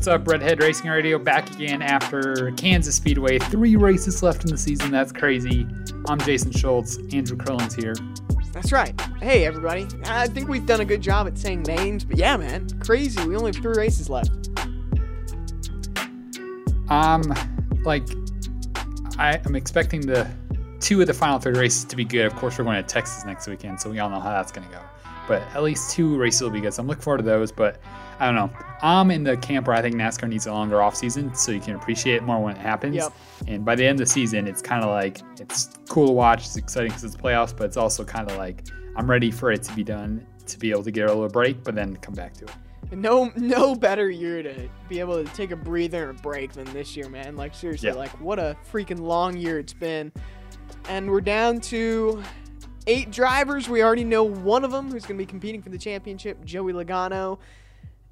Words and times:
What's 0.00 0.08
up, 0.08 0.26
Redhead 0.26 0.62
Racing 0.62 0.88
Radio? 0.88 1.18
Back 1.18 1.50
again 1.50 1.82
after 1.82 2.52
Kansas 2.52 2.94
Speedway. 2.94 3.38
Three 3.38 3.76
races 3.76 4.22
left 4.22 4.44
in 4.44 4.50
the 4.50 4.56
season. 4.56 4.90
That's 4.90 5.12
crazy. 5.12 5.66
I'm 6.08 6.18
Jason 6.20 6.52
Schultz. 6.52 6.96
Andrew 7.12 7.36
Curlin's 7.36 7.74
here. 7.74 7.94
That's 8.50 8.72
right. 8.72 8.98
Hey, 9.20 9.44
everybody. 9.44 9.86
I 10.06 10.26
think 10.28 10.48
we've 10.48 10.64
done 10.64 10.80
a 10.80 10.86
good 10.86 11.02
job 11.02 11.26
at 11.26 11.36
saying 11.36 11.64
names, 11.64 12.06
but 12.06 12.16
yeah, 12.16 12.34
man, 12.38 12.66
crazy. 12.80 13.22
We 13.28 13.36
only 13.36 13.52
have 13.52 13.62
three 13.62 13.74
races 13.76 14.08
left. 14.08 14.48
Um, 16.88 17.34
like, 17.84 18.08
I 19.18 19.38
am 19.44 19.54
expecting 19.54 20.00
the 20.00 20.26
two 20.80 21.02
of 21.02 21.08
the 21.08 21.14
final 21.14 21.38
three 21.38 21.52
races 21.52 21.84
to 21.84 21.94
be 21.94 22.06
good. 22.06 22.24
Of 22.24 22.34
course, 22.36 22.56
we're 22.56 22.64
going 22.64 22.82
to 22.82 22.88
Texas 22.88 23.26
next 23.26 23.46
weekend, 23.46 23.78
so 23.78 23.90
we 23.90 23.98
all 23.98 24.08
know 24.08 24.20
how 24.20 24.30
that's 24.30 24.50
going 24.50 24.66
to 24.66 24.72
go. 24.72 24.80
But 25.28 25.42
at 25.54 25.62
least 25.62 25.92
two 25.92 26.16
races 26.18 26.42
will 26.42 26.50
be 26.50 26.60
good. 26.60 26.74
So 26.74 26.82
I'm 26.82 26.88
looking 26.88 27.02
forward 27.02 27.18
to 27.18 27.24
those. 27.24 27.52
But 27.52 27.80
I 28.18 28.26
don't 28.26 28.34
know. 28.34 28.50
I'm 28.82 29.10
in 29.10 29.24
the 29.24 29.36
camp 29.36 29.66
where 29.66 29.76
I 29.76 29.82
think 29.82 29.94
NASCAR 29.96 30.28
needs 30.28 30.46
a 30.46 30.52
longer 30.52 30.82
off 30.82 30.94
season 30.96 31.34
so 31.34 31.52
you 31.52 31.60
can 31.60 31.74
appreciate 31.76 32.16
it 32.16 32.22
more 32.22 32.42
when 32.42 32.56
it 32.56 32.60
happens. 32.60 32.96
Yep. 32.96 33.12
And 33.46 33.64
by 33.64 33.74
the 33.74 33.84
end 33.86 34.00
of 34.00 34.06
the 34.06 34.12
season, 34.12 34.46
it's 34.46 34.60
kind 34.62 34.82
of 34.84 34.90
like 34.90 35.20
it's 35.40 35.70
cool 35.88 36.06
to 36.08 36.12
watch. 36.12 36.46
It's 36.46 36.56
exciting 36.56 36.90
because 36.90 37.04
it's 37.04 37.16
playoffs, 37.16 37.56
but 37.56 37.64
it's 37.64 37.76
also 37.76 38.04
kind 38.04 38.30
of 38.30 38.36
like 38.36 38.64
I'm 38.96 39.08
ready 39.10 39.30
for 39.30 39.52
it 39.52 39.62
to 39.64 39.72
be 39.74 39.84
done 39.84 40.26
to 40.46 40.58
be 40.58 40.70
able 40.70 40.82
to 40.82 40.90
get 40.90 41.04
a 41.06 41.12
little 41.12 41.28
break, 41.28 41.62
but 41.62 41.74
then 41.76 41.96
come 41.96 42.14
back 42.14 42.34
to 42.34 42.44
it. 42.44 42.50
No, 42.92 43.30
no 43.36 43.76
better 43.76 44.10
year 44.10 44.42
to 44.42 44.68
be 44.88 44.98
able 44.98 45.24
to 45.24 45.32
take 45.32 45.52
a 45.52 45.56
breather 45.56 46.10
and 46.10 46.18
a 46.18 46.22
break 46.22 46.52
than 46.54 46.64
this 46.72 46.96
year, 46.96 47.08
man. 47.08 47.36
Like 47.36 47.54
seriously, 47.54 47.88
Yeah. 47.90 47.94
like 47.94 48.10
what 48.20 48.40
a 48.40 48.56
freaking 48.72 48.98
long 48.98 49.36
year 49.36 49.60
it's 49.60 49.72
been. 49.72 50.10
And 50.88 51.08
we're 51.08 51.20
down 51.20 51.60
to 51.62 52.20
eight 52.90 53.12
drivers. 53.12 53.68
We 53.68 53.82
already 53.82 54.04
know 54.04 54.24
one 54.24 54.64
of 54.64 54.72
them 54.72 54.90
who's 54.90 55.06
going 55.06 55.16
to 55.16 55.22
be 55.22 55.26
competing 55.26 55.62
for 55.62 55.68
the 55.68 55.78
championship, 55.78 56.44
Joey 56.44 56.72
Logano. 56.72 57.38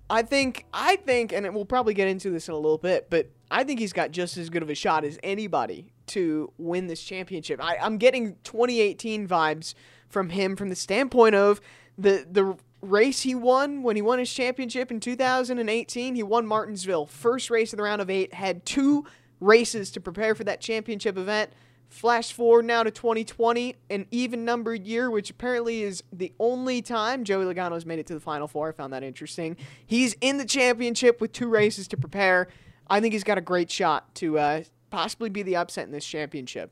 I 0.08 0.22
think, 0.22 0.66
I 0.72 0.96
think, 0.96 1.32
and 1.32 1.52
we'll 1.54 1.64
probably 1.64 1.94
get 1.94 2.06
into 2.06 2.30
this 2.30 2.48
in 2.48 2.54
a 2.54 2.56
little 2.56 2.78
bit, 2.78 3.10
but 3.10 3.28
I 3.50 3.64
think 3.64 3.80
he's 3.80 3.92
got 3.92 4.12
just 4.12 4.36
as 4.36 4.48
good 4.48 4.62
of 4.62 4.70
a 4.70 4.74
shot 4.74 5.04
as 5.04 5.18
anybody 5.22 5.92
to 6.08 6.52
win 6.58 6.86
this 6.86 7.02
championship. 7.02 7.62
I, 7.62 7.76
I'm 7.76 7.98
getting 7.98 8.36
2018 8.44 9.26
vibes 9.26 9.74
from 10.08 10.30
him 10.30 10.56
from 10.56 10.68
the 10.70 10.76
standpoint 10.76 11.34
of 11.34 11.60
the 11.98 12.26
the 12.30 12.56
race 12.80 13.22
he 13.22 13.34
won 13.34 13.82
when 13.82 13.96
he 13.96 14.02
won 14.02 14.20
his 14.20 14.32
championship 14.32 14.90
in 14.90 15.00
2018. 15.00 16.14
He 16.14 16.22
won 16.22 16.46
Martinsville, 16.46 17.06
first 17.06 17.50
race 17.50 17.72
of 17.72 17.78
the 17.78 17.82
round 17.82 18.00
of 18.00 18.08
eight, 18.08 18.32
had 18.32 18.64
two 18.64 19.04
races 19.40 19.90
to 19.90 20.00
prepare 20.00 20.34
for 20.34 20.44
that 20.44 20.60
championship 20.60 21.18
event. 21.18 21.52
Flash 21.88 22.32
forward 22.32 22.66
now 22.66 22.82
to 22.82 22.90
2020, 22.90 23.74
an 23.88 24.06
even 24.10 24.44
numbered 24.44 24.86
year, 24.86 25.10
which 25.10 25.30
apparently 25.30 25.82
is 25.82 26.02
the 26.12 26.32
only 26.38 26.82
time 26.82 27.24
Joey 27.24 27.46
Logano's 27.46 27.86
made 27.86 27.98
it 27.98 28.06
to 28.08 28.14
the 28.14 28.20
Final 28.20 28.46
Four. 28.46 28.68
I 28.68 28.72
found 28.72 28.92
that 28.92 29.02
interesting. 29.02 29.56
He's 29.86 30.14
in 30.20 30.36
the 30.36 30.44
championship 30.44 31.20
with 31.20 31.32
two 31.32 31.48
races 31.48 31.88
to 31.88 31.96
prepare. 31.96 32.48
I 32.90 33.00
think 33.00 33.14
he's 33.14 33.24
got 33.24 33.38
a 33.38 33.42
great 33.42 33.70
shot 33.70 34.14
to 34.16 34.38
uh, 34.38 34.62
possibly 34.90 35.30
be 35.30 35.42
the 35.42 35.56
upset 35.56 35.86
in 35.86 35.92
this 35.92 36.04
championship. 36.04 36.70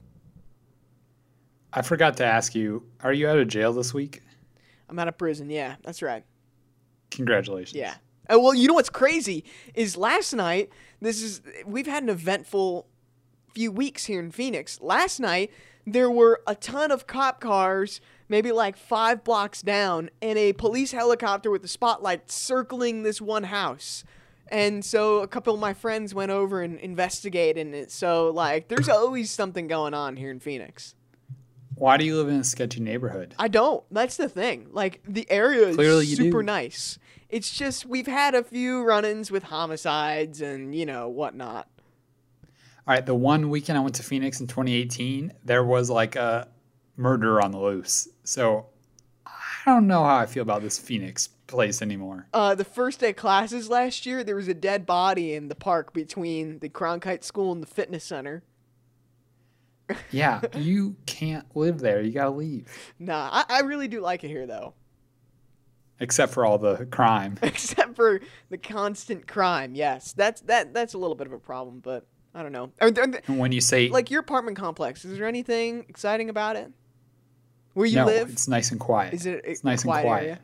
I 1.73 1.83
forgot 1.83 2.19
to 2.19 2.25
ask 2.25 2.55
you, 2.55 2.87
are 3.01 3.13
you 3.13 3.29
out 3.29 3.39
of 3.39 3.49
jail 3.49 3.73
this 3.73 3.95
week? 3.95 4.23
I'm 4.89 4.99
out 4.99 5.09
of 5.09 5.17
prison. 5.17 5.51
Yeah, 5.51 5.77
that's 5.83 6.03
right. 6.03 6.25
Congratulations. 7.11 7.75
Yeah. 7.75 7.95
Uh, 8.29 8.39
well, 8.39 8.55
you 8.55 8.69
know 8.69 8.75
what's 8.75 8.91
crazy 8.91 9.45
is 9.75 9.97
last 9.97 10.33
night. 10.35 10.71
This 11.01 11.23
is 11.23 11.41
we've 11.65 11.87
had 11.87 12.03
an 12.03 12.09
eventful 12.09 12.87
few 13.57 13.73
weeks 13.73 14.05
here 14.05 14.21
in 14.21 14.31
Phoenix. 14.31 14.79
Last 14.83 15.19
night 15.19 15.51
there 15.87 16.11
were 16.11 16.43
a 16.47 16.55
ton 16.55 16.91
of 16.91 17.07
cop 17.07 17.41
cars, 17.41 18.03
maybe 18.29 18.53
like 18.53 18.77
five 18.77 19.25
blocks 19.25 19.63
down, 19.63 20.11
and 20.21 20.39
a 20.39 20.53
police 20.53 20.93
helicopter 20.93 21.51
with 21.51 21.65
a 21.65 21.69
spotlight 21.69 22.31
circling 22.31 23.03
this 23.03 23.19
one 23.19 23.45
house. 23.45 24.05
And 24.49 24.85
so 24.85 25.21
a 25.21 25.27
couple 25.27 25.55
of 25.55 25.61
my 25.61 25.73
friends 25.73 26.15
went 26.15 26.31
over 26.31 26.61
and 26.61 26.79
investigated 26.81 27.73
it. 27.73 27.91
So 27.91 28.29
like, 28.29 28.69
there's 28.69 28.91
always 28.91 29.31
something 29.31 29.69
going 29.69 29.95
on 29.95 30.17
here 30.17 30.31
in 30.31 30.39
Phoenix. 30.39 30.95
Why 31.77 31.97
do 31.97 32.05
you 32.05 32.17
live 32.17 32.29
in 32.29 32.41
a 32.41 32.45
sketchy 32.45 32.81
neighborhood? 32.81 33.35
I 33.39 33.49
don't. 33.49 33.83
That's 33.91 34.19
the 34.19 34.29
thing. 34.29 34.69
Like 34.71 35.01
the 35.09 35.27
area 35.31 35.69
is 35.69 35.77
Clearly 35.77 36.05
super 36.05 36.43
do. 36.43 36.47
nice. 36.47 36.99
It's 37.31 37.51
just 37.51 37.87
we've 37.87 38.07
had 38.07 38.35
a 38.35 38.45
few 38.45 38.83
run-ins 38.83 39.31
with 39.31 39.45
homicides 39.45 40.43
and 40.43 40.75
you 40.75 40.85
know 40.85 41.09
whatnot. 41.09 41.69
All 42.87 42.95
right, 42.95 43.05
the 43.05 43.15
one 43.17 43.51
weekend 43.51 43.77
I 43.77 43.81
went 43.81 43.97
to 43.97 44.05
Phoenix 44.05 44.41
in 44.41 44.47
2018, 44.47 45.33
there 45.45 45.65
was 45.65 45.91
like 45.91 46.15
a 46.15 46.47
murder 46.97 47.43
on 47.43 47.51
the 47.51 47.59
loose. 47.59 48.07
So 48.23 48.67
I 49.27 49.31
don't 49.65 49.89
know 49.89 50.05
how 50.05 50.17
I 50.17 50.27
feel 50.27 50.43
about 50.43 50.63
this 50.63 50.79
Phoenix 50.79 51.29
place 51.49 51.83
anymore. 51.83 52.29
Uh, 52.33 52.55
the 52.55 52.65
first 52.65 53.01
day 53.01 53.11
of 53.11 53.17
classes 53.17 53.69
last 53.69 54.07
year, 54.07 54.23
there 54.23 54.37
was 54.37 54.47
a 54.47 54.55
dead 54.55 54.87
body 54.87 55.35
in 55.35 55.49
the 55.49 55.57
park 55.57 55.93
between 55.93 56.61
the 56.61 56.69
Cronkite 56.69 57.25
School 57.25 57.51
and 57.51 57.61
the 57.61 57.67
fitness 57.67 58.05
center. 58.05 58.45
Yeah, 60.13 60.43
you 60.57 60.95
can't 61.07 61.47
live 61.57 61.81
there. 61.81 62.01
You 62.01 62.13
gotta 62.13 62.31
leave. 62.31 62.69
Nah, 63.01 63.31
I, 63.33 63.45
I 63.49 63.61
really 63.63 63.89
do 63.89 64.01
like 64.01 64.23
it 64.23 64.29
here 64.29 64.47
though, 64.47 64.75
Except 65.99 66.33
for 66.33 66.45
all 66.45 66.59
the 66.59 66.87
crime. 66.87 67.37
except 67.43 67.97
for 67.97 68.21
the 68.49 68.59
constant 68.59 69.27
crime. 69.27 69.75
Yes, 69.75 70.13
that's 70.13 70.41
that 70.43 70.73
that's 70.73 70.95
a 70.95 70.99
little 70.99 71.17
bit 71.17 71.27
of 71.27 71.33
a 71.33 71.39
problem, 71.39 71.81
but 71.81 72.07
I 72.37 72.43
don't 72.43 72.53
know. 72.53 72.71
Are 72.81 72.91
there, 72.91 73.05
are 73.05 73.07
there- 73.07 73.23
when 73.29 73.51
you 73.53 73.61
say 73.63 73.89
like 73.89 74.11
your 74.11 74.21
apartment 74.21 74.57
complex, 74.59 75.05
is 75.05 75.17
there 75.19 75.27
anything 75.27 75.87
exciting 75.89 76.29
about 76.29 76.57
it? 76.57 76.71
Where 77.73 77.87
you 77.87 77.97
no, 77.97 78.05
live? 78.07 78.31
it's 78.31 78.47
nice 78.47 78.71
and 78.71 78.79
quiet. 78.81 79.15
Is 79.15 79.25
it 79.27 79.43
It's 79.45 79.65
nice 79.65 79.83
quiet 79.85 80.01
and 80.01 80.07
quiet. 80.09 80.23
area? 80.25 80.39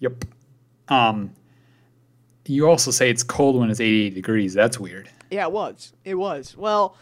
Yep. 0.00 0.24
Um, 0.88 1.32
you 2.46 2.68
also 2.68 2.90
say 2.90 3.10
it's 3.10 3.22
cold 3.22 3.56
when 3.56 3.70
it's 3.70 3.80
88 3.80 4.14
degrees. 4.14 4.54
That's 4.54 4.78
weird. 4.80 5.10
Yeah, 5.30 5.44
it 5.46 5.52
was. 5.52 5.92
It 6.04 6.14
was. 6.14 6.56
Well, 6.56 6.96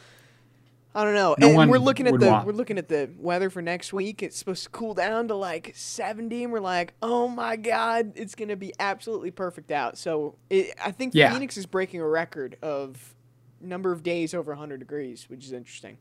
I 0.95 1.05
don't 1.05 1.15
know. 1.15 1.37
No 1.39 1.49
and 1.49 1.57
one 1.57 1.69
we're 1.69 1.79
looking 1.79 2.09
at 2.09 2.19
the 2.19 2.27
want- 2.27 2.47
we're 2.47 2.53
looking 2.55 2.79
at 2.79 2.89
the 2.89 3.11
weather 3.19 3.51
for 3.51 3.63
next 3.63 3.93
week. 3.93 4.23
It's 4.23 4.37
supposed 4.37 4.65
to 4.65 4.71
cool 4.71 4.95
down 4.95 5.29
to 5.29 5.35
like 5.37 5.73
70 5.77 6.43
and 6.45 6.53
we're 6.53 6.59
like, 6.59 6.95
"Oh 7.03 7.29
my 7.29 7.55
god, 7.57 8.13
it's 8.17 8.35
going 8.35 8.49
to 8.49 8.57
be 8.57 8.73
absolutely 8.81 9.31
perfect 9.31 9.71
out." 9.71 9.99
So, 9.99 10.37
it, 10.51 10.75
I 10.83 10.91
think 10.91 11.15
Yeah. 11.15 11.33
Phoenix 11.33 11.57
is 11.57 11.67
breaking 11.67 12.01
a 12.01 12.09
record 12.09 12.57
of 12.63 13.15
number 13.61 13.93
of 13.93 14.03
days 14.03 14.35
over 14.35 14.53
100 14.53 14.79
degrees, 14.79 15.29
which 15.29 15.45
is 15.45 15.53
interesting. 15.53 15.99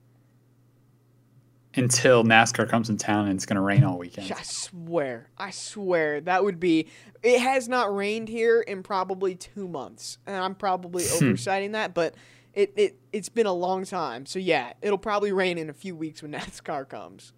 Until 1.77 2.23
NASCAR 2.23 2.69
comes 2.69 2.89
in 2.89 2.95
town 2.97 3.27
and 3.27 3.35
it's 3.35 3.45
gonna 3.45 3.61
rain 3.61 3.83
all 3.83 3.97
weekend. 3.97 4.31
I 4.31 4.41
swear. 4.43 5.29
I 5.37 5.51
swear 5.51 6.21
that 6.21 6.43
would 6.43 6.59
be 6.59 6.87
it 7.21 7.41
has 7.41 7.67
not 7.67 7.93
rained 7.93 8.29
here 8.29 8.61
in 8.61 8.81
probably 8.81 9.35
2 9.35 9.67
months. 9.67 10.17
And 10.25 10.37
I'm 10.37 10.55
probably 10.55 11.03
Hmm. 11.03 11.31
oversighting 11.31 11.73
that, 11.73 11.93
but 11.93 12.15
it, 12.53 12.71
it 12.77 12.99
it's 13.11 13.27
been 13.27 13.45
a 13.45 13.53
long 13.53 13.83
time. 13.83 14.25
So 14.25 14.39
yeah, 14.39 14.71
it'll 14.81 14.97
probably 14.97 15.33
rain 15.33 15.57
in 15.57 15.69
a 15.69 15.73
few 15.73 15.97
weeks 15.97 16.21
when 16.21 16.31
NASCAR 16.33 16.87
comes. 16.87 17.33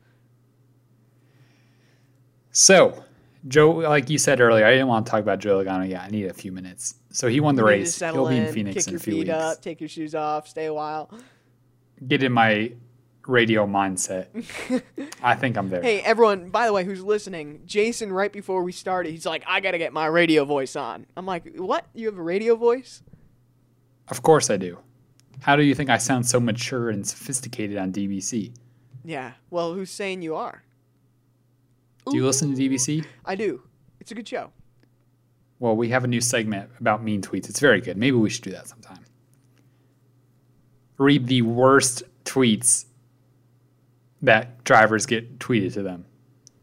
So, 2.52 3.04
Joe, 3.47 3.72
like 3.72 4.09
you 4.09 4.18
said 4.18 4.41
earlier, 4.41 4.66
I 4.66 4.72
didn't 4.72 4.88
want 4.88 5.06
to 5.06 5.12
talk 5.12 5.22
about 5.22 5.40
Joe 5.40 5.63
Logano 5.63 5.88
yet. 5.88 6.02
I 6.02 6.09
need 6.09 6.25
a 6.25 6.34
few 6.34 6.52
minutes. 6.52 6.96
So 7.12 7.28
he 7.28 7.40
won 7.40 7.56
the 7.56 7.63
race. 7.63 8.00
He'll 8.00 8.28
be 8.28 8.38
in 8.38 8.46
in, 8.46 8.53
Phoenix 8.53 8.85
kick 8.85 8.88
in 8.90 8.96
a 8.96 9.00
few 9.00 9.18
weeks. 9.18 9.30
up, 9.30 9.62
take 9.62 9.80
your 9.80 9.90
shoes 9.90 10.16
off, 10.16 10.47
stay 10.47 10.66
a 10.66 10.74
while. 10.74 11.09
Get 12.07 12.24
in 12.24 12.31
my 12.31 12.72
radio 13.28 13.68
mindset. 13.68 14.28
I 15.22 15.36
think 15.36 15.57
I'm 15.57 15.69
there. 15.69 15.81
Hey, 15.88 16.02
everyone, 16.02 16.50
by 16.50 16.66
the 16.66 16.74
way, 16.74 16.84
who's 16.84 17.03
listening, 17.03 17.62
Jason, 17.66 18.12
right 18.12 18.31
before 18.31 18.63
we 18.63 18.72
started, 18.72 19.12
he's 19.12 19.25
like, 19.25 19.44
I 19.47 19.59
got 19.59 19.72
to 19.72 19.78
get 19.78 19.94
my 19.94 20.06
radio 20.07 20.46
voice 20.46 20.75
on. 20.75 21.06
I'm 21.16 21.25
like, 21.25 21.56
what? 21.56 21.86
You 21.94 22.07
have 22.07 22.18
a 22.18 22.24
radio 22.24 22.56
voice? 22.56 23.03
Of 24.09 24.22
course 24.24 24.50
I 24.50 24.57
do. 24.57 24.80
How 25.41 25.56
do 25.56 25.63
you 25.63 25.75
think 25.75 25.90
I 25.90 25.97
sound 25.97 26.25
so 26.25 26.40
mature 26.40 26.90
and 26.90 27.07
sophisticated 27.07 27.77
on 27.77 27.92
DBC? 27.92 28.54
Yeah. 29.04 29.33
Well, 29.50 29.74
who's 29.74 29.92
saying 29.92 30.22
you 30.22 30.36
are? 30.36 30.63
Do 32.12 32.18
you 32.18 32.25
listen 32.25 32.56
to 32.56 32.62
DBC? 32.62 33.06
I 33.25 33.36
do. 33.36 33.62
It's 34.00 34.12
a 34.12 34.15
good 34.15 34.27
show. 34.27 34.51
Well, 35.59 35.75
we 35.75 35.89
have 35.89 36.04
a 36.04 36.07
new 36.07 36.21
segment 36.21 36.69
about 36.80 37.04
mean 37.04 37.21
tweets. 37.21 37.50
It's 37.50 37.59
very 37.59 37.81
good. 37.81 37.98
Maybe 37.98 38.15
we 38.15 38.30
should 38.30 38.44
do 38.44 38.51
that 38.51 38.68
sometime. 38.68 39.04
Read 40.98 41.27
the 41.27 41.42
worst 41.44 42.04
tweets 42.25 42.86
that 44.21 44.63
drivers 44.63 45.06
get 45.06 45.39
tweeted 45.39 45.74
to 45.74 45.83
them. 45.83 46.06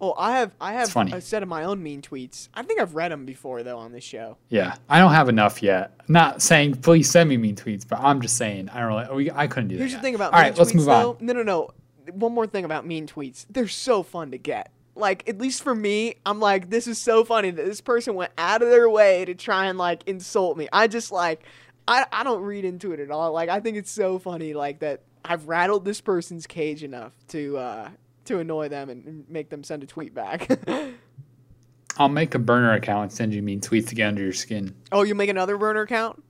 Oh, 0.01 0.15
I 0.19 0.39
have 0.39 0.55
I 0.61 0.75
have 0.75 0.95
a 0.97 1.21
set 1.21 1.43
of 1.43 1.49
my 1.49 1.65
own 1.65 1.83
mean 1.83 2.03
tweets. 2.03 2.49
I 2.53 2.63
think 2.63 2.81
I've 2.81 2.95
read 2.95 3.11
them 3.11 3.25
before 3.25 3.63
though 3.63 3.79
on 3.79 3.93
this 3.93 4.05
show. 4.05 4.37
Yeah, 4.51 4.75
I 4.89 4.99
don't 4.99 5.13
have 5.13 5.29
enough 5.29 5.63
yet. 5.63 5.99
Not 6.09 6.43
saying 6.43 6.75
please 6.77 7.11
send 7.11 7.31
me 7.31 7.37
mean 7.37 7.57
tweets, 7.57 7.89
but 7.89 8.01
I'm 8.01 8.21
just 8.21 8.37
saying 8.37 8.69
I 8.69 8.81
don't 8.81 9.09
really. 9.09 9.31
I 9.31 9.47
couldn't 9.47 9.69
do 9.69 9.77
Here's 9.77 9.93
that. 9.93 9.99
the 9.99 10.01
yet. 10.01 10.03
thing 10.03 10.15
about 10.17 10.33
All 10.35 10.41
mean 10.41 10.51
right, 10.51 10.59
let's 10.59 10.75
move 10.75 10.85
though. 10.87 11.13
on. 11.13 11.17
No, 11.21 11.33
no, 11.33 11.43
no. 11.43 11.71
One 12.13 12.35
more 12.35 12.47
thing 12.47 12.65
about 12.67 12.85
mean 12.87 13.07
tweets. 13.07 13.47
They're 13.49 13.69
so 13.69 14.03
fun 14.03 14.33
to 14.33 14.39
get. 14.39 14.71
Like 14.97 15.29
at 15.29 15.39
least 15.39 15.63
for 15.63 15.75
me, 15.75 16.17
I'm 16.25 16.41
like, 16.41 16.71
this 16.71 16.87
is 16.87 16.99
so 16.99 17.25
funny 17.25 17.51
that 17.51 17.65
this 17.65 17.81
person 17.81 18.15
went 18.15 18.33
out 18.39 18.63
of 18.63 18.69
their 18.69 18.89
way 18.89 19.25
to 19.25 19.35
try 19.35 19.67
and 19.67 19.79
like 19.79 20.03
insult 20.07 20.57
me. 20.57 20.69
I 20.73 20.87
just 20.87 21.11
like, 21.11 21.43
I 21.89 22.07
I 22.13 22.23
don't 22.23 22.43
read 22.43 22.65
into 22.65 22.93
it 22.93 23.01
at 23.01 23.11
all. 23.11 23.33
Like 23.33 23.49
I 23.49 23.61
think 23.61 23.77
it's 23.77 23.91
so 23.91 24.19
funny 24.19 24.55
like 24.55 24.81
that 24.81 25.03
I've 25.25 25.49
rattled 25.49 25.85
this 25.85 26.01
person's 26.01 26.47
cage 26.47 26.85
enough 26.85 27.13
to 27.29 27.57
uh 27.57 27.89
to 28.27 28.39
annoy 28.39 28.69
them 28.69 28.89
and, 28.89 29.05
and 29.07 29.29
make 29.29 29.51
them 29.51 29.65
send 29.65 29.83
a 29.83 29.87
tweet 29.87 30.15
back. 30.15 30.49
I'll 31.97 32.09
make 32.09 32.35
a 32.35 32.39
burner 32.39 32.73
account 32.73 33.03
and 33.03 33.13
send 33.13 33.35
you 33.35 33.43
mean 33.43 33.61
tweets 33.61 33.89
to 33.89 33.95
get 33.95 34.09
under 34.09 34.23
your 34.23 34.33
skin. 34.33 34.75
Oh, 34.91 35.03
you 35.03 35.15
make 35.15 35.31
another 35.31 35.57
burner 35.57 35.83
account? 35.83 36.23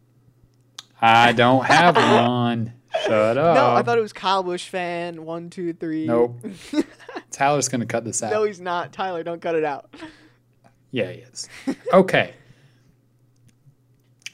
I 1.01 1.33
don't 1.33 1.65
have 1.65 1.97
one. 1.97 2.73
Shut 3.05 3.37
up. 3.37 3.57
No, 3.57 3.75
I 3.75 3.83
thought 3.83 3.99
it 3.99 4.03
was 4.03 4.13
Kyle 4.13 4.43
Busch 4.43 4.69
fan 4.69 5.25
one 5.25 5.51
two 5.51 5.73
three. 5.73 6.07
Nope. 6.07 6.39
Tyler's 7.35 7.69
gonna 7.69 7.87
cut 7.87 8.05
this 8.05 8.23
out. 8.23 8.31
no, 8.33 8.45
he's 8.45 8.61
not. 8.61 8.93
Tyler, 8.93 9.23
don't 9.23 9.43
cut 9.43 9.55
it 9.55 9.65
out. 9.65 9.93
Yeah, 10.91 11.11
he 11.11 11.19
is. 11.21 11.49
Okay. 11.93 12.35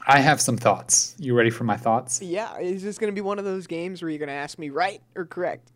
I 0.07 0.19
have 0.19 0.41
some 0.41 0.57
thoughts. 0.57 1.15
You 1.19 1.35
ready 1.35 1.51
for 1.51 1.63
my 1.63 1.77
thoughts? 1.77 2.21
Yeah, 2.21 2.57
is 2.57 2.81
this 2.83 2.97
gonna 2.97 3.11
be 3.11 3.21
one 3.21 3.37
of 3.39 3.45
those 3.45 3.67
games 3.67 4.01
where 4.01 4.09
you're 4.09 4.19
gonna 4.19 4.31
ask 4.31 4.57
me 4.57 4.69
right 4.69 5.01
or 5.15 5.25
correct? 5.25 5.71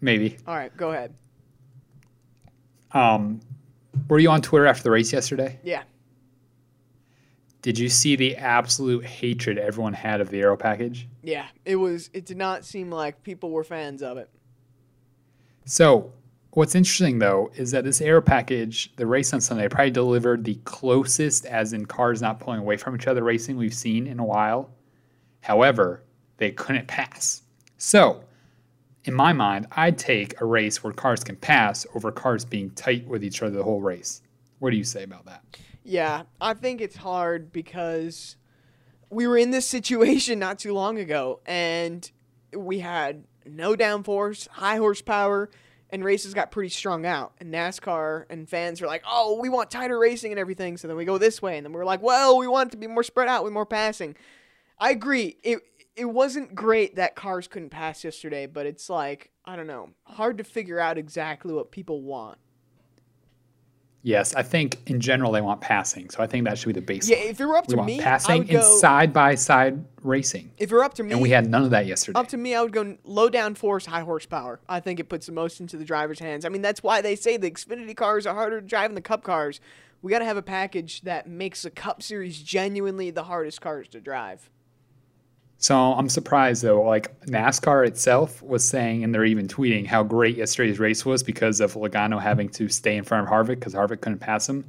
Maybe. 0.00 0.36
All 0.46 0.54
right, 0.56 0.74
go 0.76 0.90
ahead. 0.92 1.14
Um, 2.92 3.40
were 4.08 4.18
you 4.18 4.30
on 4.30 4.40
Twitter 4.40 4.66
after 4.66 4.82
the 4.84 4.90
race 4.90 5.12
yesterday? 5.12 5.58
Yeah. 5.64 5.82
Did 7.62 7.78
you 7.78 7.88
see 7.88 8.14
the 8.14 8.36
absolute 8.36 9.04
hatred 9.04 9.58
everyone 9.58 9.94
had 9.94 10.20
of 10.20 10.28
the 10.30 10.40
aero 10.40 10.56
package? 10.56 11.08
Yeah, 11.22 11.46
it 11.64 11.76
was. 11.76 12.10
It 12.12 12.26
did 12.26 12.36
not 12.36 12.64
seem 12.64 12.90
like 12.90 13.22
people 13.22 13.50
were 13.50 13.64
fans 13.64 14.02
of 14.02 14.16
it. 14.18 14.28
So, 15.64 16.12
what's 16.54 16.74
interesting 16.74 17.18
though 17.18 17.50
is 17.56 17.72
that 17.72 17.84
this 17.84 18.00
aero 18.00 18.22
package, 18.22 18.94
the 18.96 19.06
race 19.06 19.32
on 19.34 19.40
Sunday, 19.40 19.68
probably 19.68 19.90
delivered 19.90 20.44
the 20.44 20.54
closest, 20.64 21.44
as 21.46 21.72
in 21.72 21.86
cars 21.86 22.22
not 22.22 22.40
pulling 22.40 22.60
away 22.60 22.76
from 22.76 22.94
each 22.94 23.06
other 23.06 23.22
racing 23.22 23.56
we've 23.56 23.74
seen 23.74 24.06
in 24.06 24.18
a 24.18 24.24
while. 24.24 24.70
However, 25.40 26.02
they 26.38 26.50
couldn't 26.50 26.86
pass. 26.86 27.42
So, 27.76 28.24
in 29.04 29.14
my 29.14 29.32
mind, 29.32 29.66
I'd 29.72 29.98
take 29.98 30.40
a 30.40 30.44
race 30.44 30.82
where 30.82 30.92
cars 30.92 31.22
can 31.22 31.36
pass 31.36 31.86
over 31.94 32.10
cars 32.10 32.44
being 32.44 32.70
tight 32.70 33.06
with 33.06 33.22
each 33.22 33.42
other 33.42 33.56
the 33.56 33.62
whole 33.62 33.82
race. 33.82 34.22
What 34.60 34.70
do 34.70 34.76
you 34.76 34.84
say 34.84 35.02
about 35.02 35.26
that? 35.26 35.42
Yeah, 35.82 36.22
I 36.40 36.54
think 36.54 36.80
it's 36.80 36.96
hard 36.96 37.52
because 37.52 38.36
we 39.10 39.26
were 39.26 39.36
in 39.36 39.50
this 39.50 39.66
situation 39.66 40.38
not 40.38 40.58
too 40.58 40.72
long 40.72 40.98
ago 40.98 41.40
and 41.44 42.10
we 42.56 42.78
had 42.78 43.24
no 43.44 43.74
downforce, 43.74 44.48
high 44.48 44.76
horsepower, 44.76 45.50
and 45.94 46.04
races 46.04 46.34
got 46.34 46.50
pretty 46.50 46.70
strung 46.70 47.06
out. 47.06 47.34
And 47.38 47.54
NASCAR 47.54 48.24
and 48.28 48.48
fans 48.48 48.80
were 48.80 48.88
like, 48.88 49.04
oh, 49.08 49.38
we 49.40 49.48
want 49.48 49.70
tighter 49.70 49.96
racing 49.96 50.32
and 50.32 50.40
everything. 50.40 50.76
So 50.76 50.88
then 50.88 50.96
we 50.96 51.04
go 51.04 51.18
this 51.18 51.40
way. 51.40 51.56
And 51.56 51.64
then 51.64 51.72
we 51.72 51.78
are 51.78 51.84
like, 51.84 52.02
well, 52.02 52.36
we 52.36 52.48
want 52.48 52.70
it 52.70 52.70
to 52.72 52.76
be 52.76 52.88
more 52.88 53.04
spread 53.04 53.28
out 53.28 53.44
with 53.44 53.52
more 53.52 53.64
passing. 53.64 54.16
I 54.76 54.90
agree. 54.90 55.36
It, 55.44 55.60
it 55.94 56.06
wasn't 56.06 56.56
great 56.56 56.96
that 56.96 57.14
cars 57.14 57.46
couldn't 57.46 57.70
pass 57.70 58.02
yesterday, 58.02 58.46
but 58.46 58.66
it's 58.66 58.90
like, 58.90 59.30
I 59.44 59.54
don't 59.54 59.68
know, 59.68 59.90
hard 60.02 60.38
to 60.38 60.44
figure 60.44 60.80
out 60.80 60.98
exactly 60.98 61.54
what 61.54 61.70
people 61.70 62.02
want. 62.02 62.38
Yes, 64.06 64.34
I 64.34 64.42
think 64.42 64.80
in 64.86 65.00
general 65.00 65.32
they 65.32 65.40
want 65.40 65.62
passing, 65.62 66.10
so 66.10 66.22
I 66.22 66.26
think 66.26 66.44
that 66.44 66.58
should 66.58 66.74
be 66.74 66.78
the 66.78 66.86
baseline. 66.86 67.08
Yeah, 67.08 67.16
if 67.16 67.40
were 67.40 67.56
up 67.56 67.66
we 67.66 67.72
to 67.72 67.76
want 67.78 67.86
me, 67.86 68.00
I 68.00 68.04
passing 68.04 68.38
would 68.40 68.50
and 68.50 68.60
go, 68.60 68.76
side 68.76 69.14
by 69.14 69.34
side 69.34 69.82
racing, 70.02 70.52
if 70.58 70.70
were 70.70 70.84
up 70.84 70.92
to 70.94 71.02
me, 71.02 71.12
and 71.12 71.22
we 71.22 71.30
had 71.30 71.48
none 71.48 71.64
of 71.64 71.70
that 71.70 71.86
yesterday. 71.86 72.18
Up 72.20 72.28
to 72.28 72.36
me, 72.36 72.54
I 72.54 72.60
would 72.60 72.72
go 72.72 72.98
low 73.04 73.30
down 73.30 73.54
force, 73.54 73.86
high 73.86 74.02
horsepower. 74.02 74.60
I 74.68 74.80
think 74.80 75.00
it 75.00 75.08
puts 75.08 75.24
the 75.24 75.32
most 75.32 75.58
into 75.58 75.78
the 75.78 75.86
driver's 75.86 76.18
hands. 76.18 76.44
I 76.44 76.50
mean, 76.50 76.60
that's 76.60 76.82
why 76.82 77.00
they 77.00 77.16
say 77.16 77.38
the 77.38 77.50
Xfinity 77.50 77.96
cars 77.96 78.26
are 78.26 78.34
harder 78.34 78.60
to 78.60 78.66
drive 78.66 78.90
than 78.90 78.94
the 78.94 79.00
Cup 79.00 79.24
cars. 79.24 79.58
We 80.02 80.10
got 80.12 80.18
to 80.18 80.26
have 80.26 80.36
a 80.36 80.42
package 80.42 81.00
that 81.00 81.26
makes 81.26 81.62
the 81.62 81.70
Cup 81.70 82.02
Series 82.02 82.42
genuinely 82.42 83.10
the 83.10 83.24
hardest 83.24 83.62
cars 83.62 83.88
to 83.88 84.02
drive. 84.02 84.50
So 85.58 85.76
I'm 85.76 86.08
surprised 86.08 86.62
though. 86.62 86.82
Like 86.82 87.18
NASCAR 87.26 87.86
itself 87.86 88.42
was 88.42 88.66
saying, 88.66 89.04
and 89.04 89.14
they're 89.14 89.24
even 89.24 89.48
tweeting 89.48 89.86
how 89.86 90.02
great 90.02 90.36
yesterday's 90.36 90.78
race 90.78 91.04
was 91.04 91.22
because 91.22 91.60
of 91.60 91.74
Logano 91.74 92.20
having 92.20 92.48
to 92.50 92.68
stay 92.68 92.96
in 92.96 93.04
front 93.04 93.26
of 93.26 93.32
Harvick 93.32 93.60
because 93.60 93.74
Harvick 93.74 94.00
couldn't 94.00 94.18
pass 94.18 94.48
him. 94.48 94.64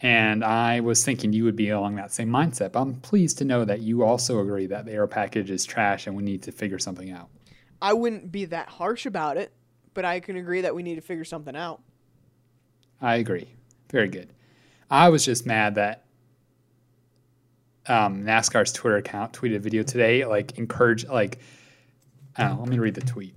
And 0.00 0.44
I 0.44 0.80
was 0.80 1.02
thinking 1.02 1.32
you 1.32 1.44
would 1.44 1.56
be 1.56 1.70
along 1.70 1.94
that 1.96 2.12
same 2.12 2.28
mindset. 2.28 2.72
But 2.72 2.82
I'm 2.82 2.94
pleased 2.96 3.38
to 3.38 3.44
know 3.44 3.64
that 3.64 3.80
you 3.80 4.04
also 4.04 4.40
agree 4.40 4.66
that 4.66 4.84
the 4.84 4.92
aero 4.92 5.08
package 5.08 5.50
is 5.50 5.64
trash 5.64 6.06
and 6.06 6.14
we 6.14 6.22
need 6.22 6.42
to 6.42 6.52
figure 6.52 6.78
something 6.78 7.10
out. 7.10 7.30
I 7.80 7.94
wouldn't 7.94 8.30
be 8.30 8.44
that 8.46 8.68
harsh 8.68 9.06
about 9.06 9.36
it, 9.36 9.52
but 9.94 10.04
I 10.04 10.20
can 10.20 10.36
agree 10.36 10.60
that 10.60 10.74
we 10.74 10.82
need 10.82 10.96
to 10.96 11.00
figure 11.00 11.24
something 11.24 11.56
out. 11.56 11.80
I 13.00 13.16
agree. 13.16 13.48
Very 13.90 14.08
good. 14.08 14.28
I 14.90 15.08
was 15.08 15.24
just 15.24 15.46
mad 15.46 15.76
that 15.76 16.03
um, 17.86 18.24
NASCAR's 18.24 18.72
Twitter 18.72 18.96
account 18.96 19.32
tweeted 19.32 19.56
a 19.56 19.58
video 19.58 19.82
today, 19.82 20.24
like 20.24 20.58
encourage, 20.58 21.06
like, 21.06 21.38
know, 22.38 22.56
let 22.58 22.68
me 22.68 22.78
read 22.78 22.94
the 22.94 23.00
tweet. 23.00 23.34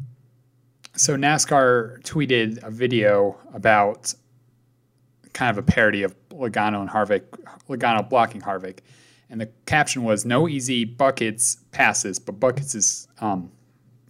So 0.95 1.15
NASCAR 1.15 2.01
tweeted 2.03 2.63
a 2.63 2.71
video 2.71 3.38
about 3.53 4.13
kind 5.33 5.51
of 5.51 5.57
a 5.57 5.61
parody 5.61 6.03
of 6.03 6.15
Logano 6.29 6.81
and 6.81 6.89
Harvick, 6.89 7.21
Logano 7.69 8.07
blocking 8.07 8.41
Harvick, 8.41 8.79
and 9.29 9.39
the 9.39 9.47
caption 9.65 10.03
was 10.03 10.25
"No 10.25 10.47
easy 10.47 10.85
buckets 10.85 11.57
passes, 11.71 12.17
but 12.17 12.39
buckets 12.39 12.73
is 12.73 13.07
um, 13.19 13.51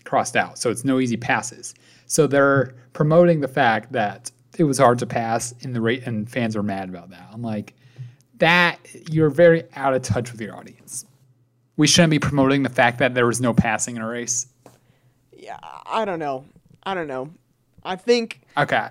crossed 0.05 0.37
out, 0.37 0.57
so 0.57 0.69
it's 0.69 0.85
no 0.85 0.99
easy 0.99 1.17
passes." 1.17 1.73
So 2.05 2.27
they're 2.27 2.75
promoting 2.93 3.41
the 3.41 3.47
fact 3.49 3.91
that 3.91 4.31
it 4.57 4.63
was 4.63 4.77
hard 4.77 4.99
to 4.99 5.05
pass 5.05 5.53
in 5.61 5.73
the 5.73 5.81
rate, 5.81 6.07
and 6.07 6.29
fans 6.29 6.55
are 6.55 6.63
mad 6.63 6.87
about 6.87 7.09
that. 7.09 7.27
I'm 7.33 7.41
like, 7.41 7.75
that 8.39 8.79
you're 9.09 9.29
very 9.29 9.63
out 9.75 9.93
of 9.93 10.01
touch 10.01 10.31
with 10.31 10.41
your 10.41 10.55
audience. 10.55 11.05
We 11.75 11.87
shouldn't 11.87 12.11
be 12.11 12.19
promoting 12.19 12.63
the 12.63 12.69
fact 12.69 12.99
that 12.99 13.13
there 13.13 13.25
was 13.25 13.39
no 13.39 13.53
passing 13.53 13.95
in 13.95 14.01
a 14.01 14.07
race. 14.07 14.47
Yeah, 15.31 15.57
I 15.61 16.05
don't 16.05 16.19
know. 16.19 16.45
I 16.83 16.93
don't 16.93 17.07
know. 17.07 17.29
I 17.83 17.95
think 17.95 18.41
Okay. 18.57 18.87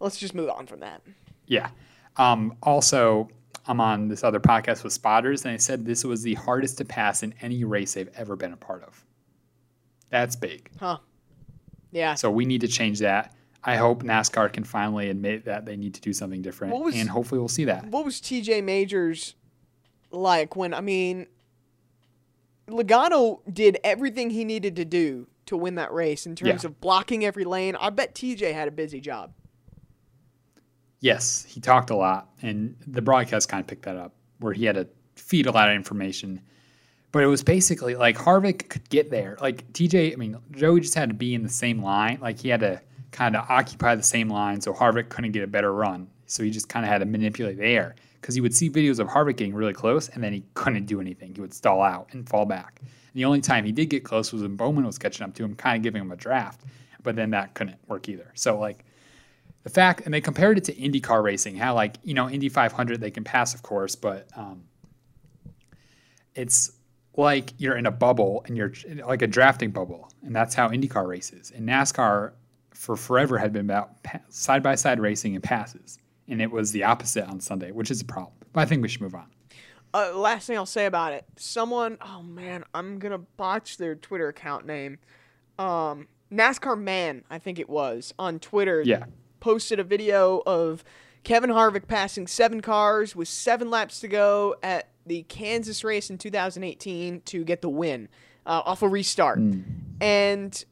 let's 0.00 0.18
just 0.18 0.34
move 0.34 0.48
on 0.50 0.66
from 0.66 0.80
that. 0.80 1.02
Yeah. 1.46 1.70
Um, 2.16 2.56
also, 2.62 3.28
I'm 3.66 3.80
on 3.80 4.08
this 4.08 4.22
other 4.24 4.40
podcast 4.40 4.84
with 4.84 4.92
spotters, 4.92 5.44
and 5.44 5.52
they 5.54 5.58
said 5.58 5.84
this 5.84 6.04
was 6.04 6.22
the 6.22 6.34
hardest 6.34 6.78
to 6.78 6.84
pass 6.84 7.22
in 7.22 7.34
any 7.40 7.64
race 7.64 7.94
they've 7.94 8.10
ever 8.16 8.36
been 8.36 8.52
a 8.52 8.56
part 8.56 8.82
of. 8.84 9.04
That's 10.10 10.36
big. 10.36 10.70
Huh. 10.78 10.98
Yeah. 11.90 12.14
So 12.14 12.30
we 12.30 12.44
need 12.44 12.60
to 12.62 12.68
change 12.68 12.98
that. 13.00 13.34
I 13.64 13.76
hope 13.76 14.02
NASCAR 14.02 14.52
can 14.52 14.64
finally 14.64 15.08
admit 15.08 15.44
that 15.44 15.66
they 15.66 15.76
need 15.76 15.94
to 15.94 16.00
do 16.00 16.12
something 16.12 16.42
different, 16.42 16.74
was- 16.76 16.96
and 16.96 17.08
hopefully 17.08 17.38
we'll 17.38 17.48
see 17.48 17.64
that. 17.66 17.86
what 17.86 18.04
was 18.04 18.20
TJ 18.20 18.62
Majors 18.62 19.34
like 20.10 20.56
when 20.56 20.74
I 20.74 20.80
mean 20.80 21.26
Logano 22.68 23.40
did 23.52 23.78
everything 23.84 24.30
he 24.30 24.44
needed 24.44 24.76
to 24.76 24.84
do 24.84 25.26
to 25.46 25.56
win 25.56 25.74
that 25.76 25.92
race 25.92 26.26
in 26.26 26.36
terms 26.36 26.62
Yeah. 26.64 26.68
of 26.70 26.80
blocking 26.80 27.24
every 27.24 27.44
lane. 27.44 27.76
I 27.78 27.90
bet 27.90 28.14
TJ 28.14 28.52
had 28.52 28.68
a 28.68 28.70
busy 28.70 29.00
job. 29.00 29.32
Yes, 31.00 31.44
he 31.48 31.60
talked 31.60 31.90
a 31.90 31.96
lot, 31.96 32.28
and 32.42 32.76
the 32.86 33.02
broadcast 33.02 33.48
kind 33.48 33.60
of 33.60 33.66
picked 33.66 33.82
that 33.86 33.96
up, 33.96 34.14
where 34.38 34.52
he 34.52 34.64
had 34.64 34.76
to 34.76 34.88
feed 35.16 35.46
a 35.46 35.50
lot 35.50 35.68
of 35.68 35.74
information. 35.74 36.40
But 37.10 37.24
it 37.24 37.26
was 37.26 37.42
basically 37.42 37.94
like 37.96 38.16
Harvick 38.16 38.68
could 38.68 38.88
get 38.88 39.10
there. 39.10 39.36
Like 39.40 39.70
TJ, 39.72 40.12
I 40.12 40.16
mean, 40.16 40.38
Joey 40.52 40.80
just 40.80 40.94
had 40.94 41.08
to 41.10 41.14
be 41.14 41.34
in 41.34 41.42
the 41.42 41.48
same 41.48 41.82
line. 41.82 42.18
Like 42.22 42.38
he 42.38 42.48
had 42.48 42.60
to 42.60 42.80
kind 43.12 43.36
of 43.36 43.48
occupy 43.48 43.94
the 43.94 44.02
same 44.02 44.28
line 44.28 44.60
so 44.60 44.72
Harvick 44.72 45.08
couldn't 45.08 45.32
get 45.32 45.44
a 45.44 45.46
better 45.46 45.72
run. 45.72 46.08
So 46.26 46.42
he 46.42 46.50
just 46.50 46.68
kind 46.68 46.84
of 46.84 46.90
had 46.90 46.98
to 46.98 47.04
manipulate 47.04 47.58
the 47.58 47.66
air 47.66 47.94
because 48.20 48.36
you 48.36 48.42
would 48.42 48.54
see 48.54 48.70
videos 48.70 48.98
of 48.98 49.08
Harvick 49.08 49.36
getting 49.36 49.54
really 49.54 49.74
close 49.74 50.08
and 50.08 50.24
then 50.24 50.32
he 50.32 50.44
couldn't 50.54 50.86
do 50.86 51.00
anything. 51.00 51.34
He 51.34 51.40
would 51.40 51.54
stall 51.54 51.82
out 51.82 52.08
and 52.12 52.28
fall 52.28 52.46
back. 52.46 52.80
And 52.80 52.90
the 53.14 53.26
only 53.26 53.42
time 53.42 53.64
he 53.64 53.72
did 53.72 53.86
get 53.86 54.04
close 54.04 54.32
was 54.32 54.42
when 54.42 54.56
Bowman 54.56 54.86
was 54.86 54.98
catching 54.98 55.24
up 55.24 55.34
to 55.34 55.44
him, 55.44 55.54
kind 55.54 55.76
of 55.76 55.82
giving 55.82 56.00
him 56.00 56.10
a 56.10 56.16
draft. 56.16 56.62
But 57.02 57.16
then 57.16 57.30
that 57.30 57.54
couldn't 57.54 57.78
work 57.86 58.08
either. 58.08 58.30
So 58.34 58.58
like 58.58 58.84
the 59.64 59.70
fact, 59.70 60.02
and 60.04 60.14
they 60.14 60.20
compared 60.20 60.58
it 60.58 60.64
to 60.64 60.74
IndyCar 60.74 61.22
racing, 61.22 61.56
how 61.56 61.74
like 61.74 61.96
you 62.02 62.14
know 62.14 62.28
Indy 62.28 62.48
500 62.48 63.00
they 63.00 63.10
can 63.10 63.24
pass, 63.24 63.54
of 63.54 63.62
course, 63.62 63.94
but 63.94 64.28
um, 64.36 64.64
it's 66.34 66.72
like 67.16 67.52
you're 67.58 67.76
in 67.76 67.86
a 67.86 67.90
bubble 67.90 68.42
and 68.46 68.56
you're 68.56 68.72
like 69.06 69.22
a 69.22 69.26
drafting 69.26 69.70
bubble, 69.70 70.10
and 70.22 70.34
that's 70.34 70.54
how 70.54 70.68
IndyCar 70.68 71.06
races. 71.06 71.52
And 71.54 71.68
NASCAR 71.68 72.32
for 72.74 72.96
forever 72.96 73.38
had 73.38 73.52
been 73.52 73.68
about 73.68 73.90
side 74.28 74.62
by 74.62 74.74
side 74.74 75.00
racing 75.00 75.34
and 75.34 75.42
passes, 75.42 75.98
and 76.28 76.40
it 76.40 76.50
was 76.50 76.72
the 76.72 76.84
opposite 76.84 77.24
on 77.24 77.40
Sunday, 77.40 77.70
which 77.72 77.90
is 77.90 78.00
a 78.00 78.04
problem. 78.04 78.34
But 78.52 78.60
I 78.60 78.64
think 78.66 78.82
we 78.82 78.88
should 78.88 79.00
move 79.00 79.14
on. 79.14 79.26
Uh, 79.94 80.16
last 80.16 80.46
thing 80.46 80.56
I'll 80.56 80.64
say 80.64 80.86
about 80.86 81.12
it, 81.12 81.24
someone, 81.36 81.98
oh 82.00 82.22
man, 82.22 82.64
I'm 82.74 82.98
gonna 82.98 83.18
botch 83.18 83.76
their 83.76 83.94
Twitter 83.94 84.28
account 84.28 84.66
name. 84.66 84.98
Um, 85.58 86.08
NASCAR 86.32 86.80
man, 86.80 87.24
I 87.30 87.38
think 87.38 87.58
it 87.58 87.68
was 87.68 88.14
on 88.18 88.38
Twitter. 88.38 88.82
Yeah. 88.84 89.04
posted 89.40 89.78
a 89.78 89.84
video 89.84 90.42
of 90.46 90.82
Kevin 91.24 91.50
Harvick 91.50 91.86
passing 91.86 92.26
seven 92.26 92.60
cars 92.60 93.14
with 93.14 93.28
seven 93.28 93.70
laps 93.70 94.00
to 94.00 94.08
go 94.08 94.56
at 94.62 94.88
the 95.04 95.24
Kansas 95.24 95.84
race 95.84 96.10
in 96.10 96.16
2018 96.18 97.20
to 97.22 97.44
get 97.44 97.60
the 97.60 97.68
win 97.68 98.08
uh, 98.46 98.62
off 98.64 98.82
a 98.82 98.88
restart. 98.88 99.40
And 100.00 100.64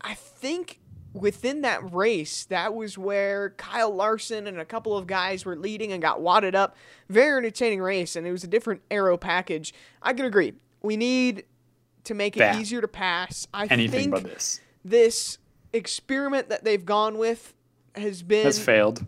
I 0.00 0.14
think 0.14 0.80
within 1.14 1.62
that 1.62 1.94
race, 1.94 2.44
that 2.46 2.74
was 2.74 2.98
where 2.98 3.50
Kyle 3.56 3.94
Larson 3.94 4.46
and 4.46 4.58
a 4.60 4.64
couple 4.64 4.96
of 4.98 5.06
guys 5.06 5.46
were 5.46 5.56
leading 5.56 5.92
and 5.92 6.02
got 6.02 6.20
wadded 6.20 6.54
up. 6.54 6.76
Very 7.08 7.38
entertaining 7.38 7.80
race, 7.80 8.16
and 8.16 8.26
it 8.26 8.32
was 8.32 8.44
a 8.44 8.48
different 8.48 8.82
aero 8.90 9.16
package. 9.16 9.72
I 10.02 10.12
can 10.12 10.26
agree. 10.26 10.52
We 10.82 10.96
need 10.98 11.44
to 12.04 12.12
make 12.14 12.36
it 12.36 12.40
That. 12.40 12.56
easier 12.60 12.80
to 12.82 12.88
pass. 12.88 13.46
I 13.54 13.64
Anything 13.66 14.10
think 14.10 14.12
but 14.12 14.24
this 14.24 14.60
this 14.84 15.38
experiment 15.72 16.50
that 16.50 16.64
they've 16.64 16.84
gone 16.84 17.16
with 17.16 17.54
has 17.94 18.22
been 18.22 18.44
has 18.44 18.58
failed. 18.58 19.06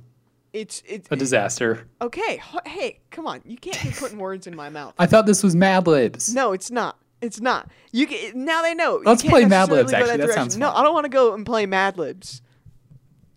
It's 0.52 0.82
it's 0.86 1.06
A 1.10 1.16
disaster. 1.16 1.86
okay. 2.00 2.40
Hey, 2.64 3.00
come 3.10 3.26
on. 3.26 3.42
You 3.44 3.58
can't 3.58 3.82
be 3.82 3.90
putting 3.90 4.16
words 4.18 4.46
in 4.46 4.56
my 4.56 4.70
mouth. 4.70 4.94
I 4.98 5.04
thought 5.04 5.26
this 5.26 5.42
was 5.42 5.54
Mad 5.54 5.86
Libs. 5.86 6.32
No, 6.32 6.52
it's 6.52 6.70
not. 6.70 6.96
It's 7.20 7.40
not. 7.40 7.70
You 7.92 8.06
can, 8.06 8.44
now 8.44 8.62
they 8.62 8.74
know. 8.74 9.00
Let's 9.04 9.22
play 9.22 9.44
Mad 9.46 9.70
Libs, 9.70 9.92
actually. 9.92 10.10
That 10.10 10.16
direction. 10.18 10.34
sounds 10.34 10.56
No. 10.56 10.70
I 10.70 10.82
don't 10.82 10.94
want 10.94 11.04
to 11.04 11.10
go 11.10 11.34
and 11.34 11.46
play 11.46 11.66
Mad 11.66 11.98
Libs. 11.98 12.42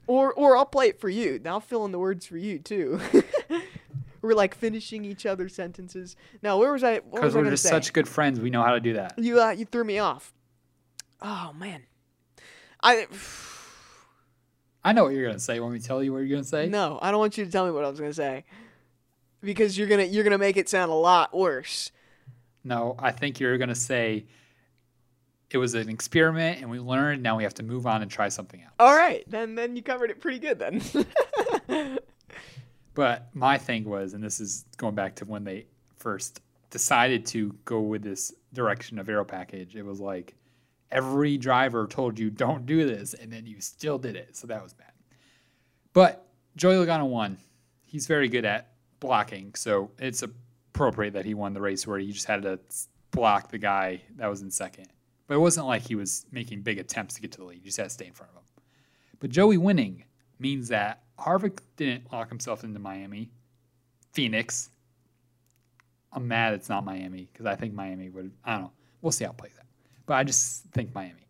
Or 0.08 0.34
or 0.34 0.58
I'll 0.58 0.66
play 0.66 0.88
it 0.88 1.00
for 1.00 1.08
you. 1.08 1.40
I'll 1.46 1.60
fill 1.60 1.86
in 1.86 1.92
the 1.92 2.00
words 2.00 2.26
for 2.26 2.36
you 2.36 2.58
too. 2.58 3.00
we're 4.22 4.34
like 4.34 4.56
finishing 4.56 5.06
each 5.06 5.26
other's 5.26 5.54
sentences. 5.54 6.16
Now, 6.42 6.58
where 6.58 6.72
was 6.72 6.84
I? 6.84 7.00
Because 7.00 7.36
we're 7.36 7.42
gonna 7.42 7.52
just 7.52 7.64
say? 7.64 7.70
such 7.70 7.94
good 7.94 8.08
friends, 8.08 8.40
we 8.40 8.50
know 8.50 8.64
how 8.64 8.74
to 8.74 8.80
do 8.80 8.94
that. 8.94 9.18
You 9.20 9.40
uh, 9.40 9.52
you 9.52 9.66
threw 9.66 9.84
me 9.84 10.00
off. 10.00 10.34
Oh 11.22 11.54
man, 11.56 11.84
I 12.82 13.08
I 14.84 14.94
know 14.94 15.04
what 15.04 15.14
you're 15.14 15.28
gonna 15.28 15.40
say. 15.40 15.60
Want 15.60 15.74
me 15.74 15.80
to 15.80 15.86
tell 15.86 16.04
you 16.04 16.12
what 16.12 16.20
you're 16.20 16.30
gonna 16.30 16.44
say? 16.44 16.68
no, 16.68 16.98
I 17.02 17.12
don't 17.12 17.20
want 17.20 17.38
you 17.38 17.46
to 17.46 17.52
tell 17.52 17.66
me 17.66 17.72
what 17.72 17.86
I 17.86 17.90
was 17.90 18.00
gonna 18.00 18.14
say 18.14 18.46
because 19.42 19.78
you're 19.78 19.88
gonna 19.88 20.06
you're 20.06 20.24
gonna 20.24 20.38
make 20.38 20.58
it 20.58 20.70
sound 20.70 20.92
a 20.92 20.96
lot 20.96 21.36
worse. 21.36 21.92
No, 22.64 22.96
I 23.00 23.12
think 23.12 23.40
you're 23.40 23.58
gonna 23.58 23.76
say 23.76 24.26
it 25.52 25.58
was 25.58 25.74
an 25.74 25.90
experiment 25.90 26.62
and 26.62 26.70
we 26.70 26.80
learned. 26.80 27.24
Now 27.24 27.38
we 27.38 27.44
have 27.44 27.56
to 27.56 27.64
move 27.64 27.88
on 27.88 28.02
and 28.02 28.12
try 28.12 28.30
something 28.30 28.62
else. 28.62 28.74
All 28.80 28.96
right, 28.96 29.24
then 29.28 29.56
then 29.56 29.76
you 29.76 29.82
covered 29.82 30.12
it 30.12 30.20
pretty 30.22 30.40
good 30.40 30.60
then. 30.60 31.98
But 33.00 33.34
my 33.34 33.58
thing 33.58 33.86
was, 33.86 34.14
and 34.14 34.22
this 34.22 34.42
is 34.42 34.66
going 34.76 34.94
back 34.94 35.16
to 35.16 35.26
when 35.26 35.46
they 35.46 35.68
first 35.96 36.42
decided 36.70 37.26
to 37.28 37.56
go 37.64 37.80
with 37.80 38.02
this 38.04 38.34
direction 38.52 39.00
of 39.00 39.08
aero 39.08 39.24
package, 39.24 39.78
it 39.78 39.86
was 39.86 40.02
like 40.02 40.36
every 40.92 41.38
driver 41.38 41.88
told 41.88 42.20
you 42.20 42.30
don't 42.30 42.66
do 42.66 42.86
this, 42.86 43.14
and 43.14 43.32
then 43.32 43.46
you 43.46 43.62
still 43.62 43.98
did 43.98 44.18
it. 44.18 44.36
So 44.36 44.48
that 44.48 44.62
was 44.62 44.74
bad. 44.74 44.92
But 45.94 46.28
Joey 46.58 46.76
Logano 46.76 47.08
won. 47.08 47.38
He's 47.86 48.06
very 48.06 48.28
good 48.28 48.44
at 48.44 48.74
blocking, 49.00 49.56
so 49.56 49.92
it's 49.98 50.22
appropriate 50.80 51.12
that 51.12 51.26
he 51.26 51.34
won 51.34 51.54
the 51.54 51.60
race 51.60 51.86
where 51.86 52.00
he 52.00 52.10
just 52.10 52.26
had 52.26 52.42
to 52.44 52.58
block 53.12 53.52
the 53.52 53.58
guy 53.58 54.02
that 54.16 54.28
was 54.28 54.42
in 54.42 54.50
second. 54.50 54.88
But 55.28 55.36
it 55.36 55.40
wasn't 55.40 55.68
like 55.68 55.82
he 55.82 55.96
was 55.96 56.26
making 56.32 56.62
big 56.62 56.80
attempts 56.80 57.16
to 57.16 57.22
get 57.22 57.34
to 57.34 57.40
the 57.40 57.44
lead. 57.44 57.60
He 57.60 57.66
just 57.66 57.78
had 57.78 57.84
to 57.84 57.90
stay 57.90 58.08
in 58.08 58.14
front 58.14 58.32
of 58.32 58.38
him. 58.38 58.44
But 59.20 59.30
Joey 59.30 59.58
winning 59.58 60.06
means 60.40 60.70
that 60.70 61.04
Harvick 61.20 61.60
didn't 61.76 62.10
lock 62.14 62.30
himself 62.30 62.64
into 62.64 62.80
Miami. 62.80 63.30
Phoenix. 64.14 64.70
I'm 66.14 66.28
mad 66.28 66.54
it's 66.54 66.70
not 66.70 66.86
Miami 66.86 67.28
because 67.32 67.46
I 67.46 67.56
think 67.56 67.74
Miami 67.74 68.10
would. 68.10 68.32
I 68.46 68.54
don't 68.54 68.62
know. 68.62 68.72
We'll 69.02 69.12
see 69.12 69.26
how 69.26 69.32
it 69.32 69.38
plays 69.38 69.54
out. 69.60 69.66
But 70.06 70.14
I 70.14 70.24
just 70.24 70.64
think 70.72 70.96
Miami. 70.96 71.28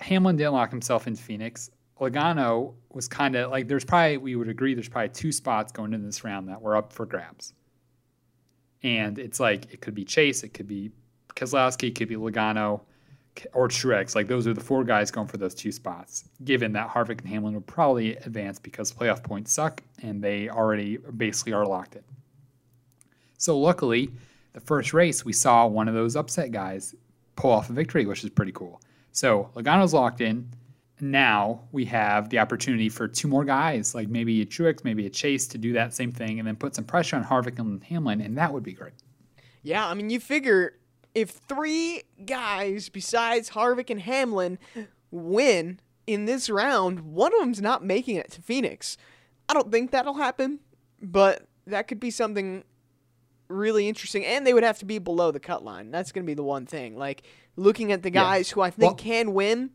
Hamlin 0.00 0.36
didn't 0.36 0.54
lock 0.54 0.70
himself 0.70 1.06
into 1.06 1.22
Phoenix. 1.22 1.70
Logano 2.00 2.74
was 2.90 3.06
kind 3.06 3.36
of 3.36 3.52
like 3.52 3.68
there's 3.68 3.84
probably 3.84 4.16
we 4.16 4.34
would 4.34 4.48
agree 4.48 4.74
there's 4.74 4.88
probably 4.88 5.10
two 5.10 5.30
spots 5.30 5.70
going 5.70 5.94
into 5.94 6.04
this 6.04 6.24
round 6.24 6.48
that 6.48 6.60
were 6.60 6.76
up 6.76 6.92
for 6.92 7.06
grabs. 7.06 7.54
And 8.84 9.18
it's 9.18 9.40
like 9.40 9.72
it 9.72 9.80
could 9.80 9.94
be 9.94 10.04
Chase, 10.04 10.44
it 10.44 10.50
could 10.50 10.68
be 10.68 10.92
Keselowski, 11.34 11.88
it 11.88 11.94
could 11.96 12.08
be 12.08 12.16
Logano, 12.16 12.82
or 13.52 13.66
Truex. 13.66 14.14
Like 14.14 14.28
those 14.28 14.46
are 14.46 14.54
the 14.54 14.60
four 14.60 14.84
guys 14.84 15.10
going 15.10 15.26
for 15.26 15.38
those 15.38 15.54
two 15.54 15.72
spots. 15.72 16.24
Given 16.44 16.72
that 16.74 16.88
Harvick 16.88 17.18
and 17.20 17.28
Hamlin 17.28 17.54
would 17.54 17.66
probably 17.66 18.16
advance 18.16 18.58
because 18.58 18.92
playoff 18.92 19.24
points 19.24 19.52
suck 19.52 19.82
and 20.02 20.22
they 20.22 20.48
already 20.48 20.98
basically 20.98 21.54
are 21.54 21.66
locked 21.66 21.96
in. 21.96 22.02
So 23.38 23.58
luckily, 23.58 24.10
the 24.52 24.60
first 24.60 24.92
race 24.92 25.24
we 25.24 25.32
saw 25.32 25.66
one 25.66 25.88
of 25.88 25.94
those 25.94 26.14
upset 26.14 26.52
guys 26.52 26.94
pull 27.36 27.50
off 27.50 27.70
a 27.70 27.72
victory, 27.72 28.06
which 28.06 28.22
is 28.22 28.30
pretty 28.30 28.52
cool. 28.52 28.80
So 29.12 29.50
Logano's 29.56 29.94
locked 29.94 30.20
in. 30.20 30.48
Now 31.00 31.62
we 31.72 31.84
have 31.86 32.30
the 32.30 32.38
opportunity 32.38 32.88
for 32.88 33.08
two 33.08 33.26
more 33.28 33.44
guys, 33.44 33.94
like 33.94 34.08
maybe 34.08 34.40
a 34.42 34.46
Truex, 34.46 34.84
maybe 34.84 35.06
a 35.06 35.10
Chase, 35.10 35.46
to 35.48 35.58
do 35.58 35.72
that 35.72 35.92
same 35.92 36.12
thing, 36.12 36.38
and 36.38 36.46
then 36.46 36.56
put 36.56 36.74
some 36.74 36.84
pressure 36.84 37.16
on 37.16 37.24
Harvick 37.24 37.58
and 37.58 37.82
Hamlin, 37.84 38.20
and 38.20 38.38
that 38.38 38.52
would 38.52 38.62
be 38.62 38.72
great. 38.72 38.92
Yeah, 39.62 39.86
I 39.86 39.94
mean, 39.94 40.10
you 40.10 40.20
figure 40.20 40.78
if 41.14 41.30
three 41.30 42.02
guys 42.24 42.88
besides 42.88 43.50
Harvick 43.50 43.90
and 43.90 44.00
Hamlin 44.00 44.58
win 45.10 45.80
in 46.06 46.26
this 46.26 46.48
round, 46.48 47.00
one 47.00 47.32
of 47.34 47.40
them's 47.40 47.60
not 47.60 47.84
making 47.84 48.16
it 48.16 48.30
to 48.32 48.42
Phoenix. 48.42 48.96
I 49.48 49.54
don't 49.54 49.72
think 49.72 49.90
that'll 49.90 50.14
happen, 50.14 50.60
but 51.02 51.46
that 51.66 51.88
could 51.88 51.98
be 52.00 52.10
something 52.10 52.62
really 53.48 53.88
interesting. 53.88 54.24
And 54.24 54.46
they 54.46 54.54
would 54.54 54.62
have 54.64 54.78
to 54.78 54.84
be 54.84 54.98
below 54.98 55.30
the 55.30 55.40
cut 55.40 55.64
line. 55.64 55.90
That's 55.90 56.12
going 56.12 56.24
to 56.24 56.26
be 56.26 56.34
the 56.34 56.42
one 56.42 56.66
thing. 56.66 56.96
Like, 56.96 57.22
looking 57.56 57.90
at 57.92 58.02
the 58.02 58.10
Yeah. 58.12 58.22
guys 58.22 58.50
who 58.50 58.60
I 58.60 58.70
think 58.70 58.90
Well- 58.90 58.94
can 58.96 59.34
win. 59.34 59.70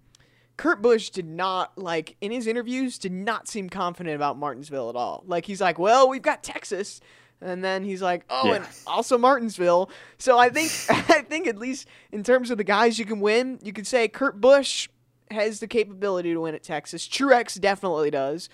Kurt 0.59 0.81
Busch 0.81 1.09
did 1.09 1.25
not 1.25 1.77
like 1.77 2.17
in 2.19 2.33
his 2.33 2.45
interviews 2.45 2.97
did 2.97 3.13
not 3.13 3.47
seem 3.47 3.69
confident 3.69 4.17
about 4.17 4.37
Martinsville 4.37 4.89
at 4.89 4.95
all. 4.97 5.23
Like 5.25 5.45
he's 5.45 5.61
like, 5.61 5.79
"Well, 5.79 6.09
we've 6.09 6.21
got 6.21 6.43
Texas." 6.43 6.99
And 7.39 7.63
then 7.63 7.85
he's 7.85 8.01
like, 8.01 8.25
"Oh, 8.29 8.51
and 8.51 8.67
also 8.85 9.17
Martinsville." 9.17 9.89
So 10.17 10.37
I 10.37 10.49
think 10.49 10.69
I 11.09 11.21
think 11.21 11.47
at 11.47 11.57
least 11.57 11.87
in 12.11 12.23
terms 12.23 12.51
of 12.51 12.57
the 12.57 12.65
guys 12.65 12.99
you 12.99 13.05
can 13.05 13.21
win, 13.21 13.59
you 13.63 13.71
could 13.71 13.87
say 13.87 14.09
Kurt 14.09 14.41
Busch 14.41 14.89
has 15.31 15.61
the 15.61 15.67
capability 15.67 16.33
to 16.33 16.41
win 16.41 16.55
at 16.55 16.63
Texas. 16.63 17.07
Truex 17.07 17.57
definitely 17.57 18.11
does. 18.11 18.49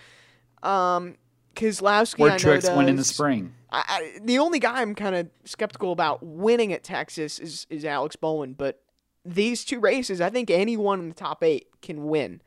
Um 0.61 1.15
Keselowski 1.55 2.19
Where 2.19 2.33
I 2.33 2.37
Truex 2.37 2.77
win 2.77 2.87
in 2.87 2.97
the 2.97 3.03
spring. 3.03 3.55
I, 3.71 3.83
I, 3.87 4.19
the 4.23 4.37
only 4.37 4.59
guy 4.59 4.81
I'm 4.81 4.93
kind 4.93 5.15
of 5.15 5.27
skeptical 5.43 5.91
about 5.91 6.21
winning 6.21 6.71
at 6.71 6.83
Texas 6.83 7.39
is, 7.39 7.65
is 7.71 7.83
Alex 7.83 8.15
Bowman, 8.15 8.53
but 8.53 8.79
these 9.25 9.65
two 9.65 9.79
races, 9.79 10.21
I 10.21 10.29
think 10.29 10.51
anyone 10.51 10.99
in 10.99 11.09
the 11.09 11.15
top 11.15 11.43
eight 11.43 11.67
can 11.81 12.05
win, 12.05 12.41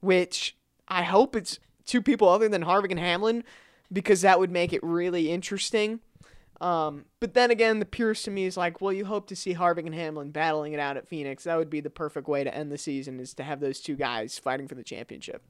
which 0.00 0.56
I 0.88 1.02
hope 1.02 1.34
it's 1.34 1.58
two 1.84 2.00
people 2.00 2.28
other 2.28 2.48
than 2.48 2.62
Harvick 2.62 2.90
and 2.90 3.00
Hamlin, 3.00 3.44
because 3.92 4.20
that 4.22 4.38
would 4.38 4.50
make 4.50 4.72
it 4.72 4.80
really 4.82 5.30
interesting. 5.30 6.00
Um, 6.60 7.06
but 7.20 7.34
then 7.34 7.50
again, 7.50 7.78
the 7.78 7.86
purist 7.86 8.26
to 8.26 8.30
me 8.30 8.44
is 8.44 8.56
like, 8.56 8.80
well, 8.80 8.92
you 8.92 9.06
hope 9.06 9.26
to 9.28 9.36
see 9.36 9.54
Harvick 9.54 9.86
and 9.86 9.94
Hamlin 9.94 10.30
battling 10.30 10.74
it 10.74 10.78
out 10.78 10.96
at 10.96 11.08
Phoenix. 11.08 11.44
That 11.44 11.56
would 11.56 11.70
be 11.70 11.80
the 11.80 11.90
perfect 11.90 12.28
way 12.28 12.44
to 12.44 12.54
end 12.54 12.70
the 12.70 12.78
season, 12.78 13.18
is 13.18 13.34
to 13.34 13.42
have 13.42 13.60
those 13.60 13.80
two 13.80 13.96
guys 13.96 14.38
fighting 14.38 14.68
for 14.68 14.74
the 14.74 14.84
championship. 14.84 15.42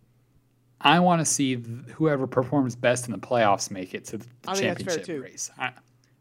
I 0.81 1.01
want 1.01 1.21
to 1.21 1.27
see 1.27 1.63
whoever 1.95 2.27
performs 2.27 2.75
best 2.75 3.07
in 3.07 3.13
the 3.13 3.19
playoffs 3.19 3.71
make 3.71 3.93
it 3.93 4.07
to 4.07 4.19
the 4.19 4.27
I 4.47 4.55
think 4.55 4.79
that's 4.79 4.83
fair, 4.85 4.97
championship 4.97 5.23
race. 5.23 5.51
I, 5.59 5.73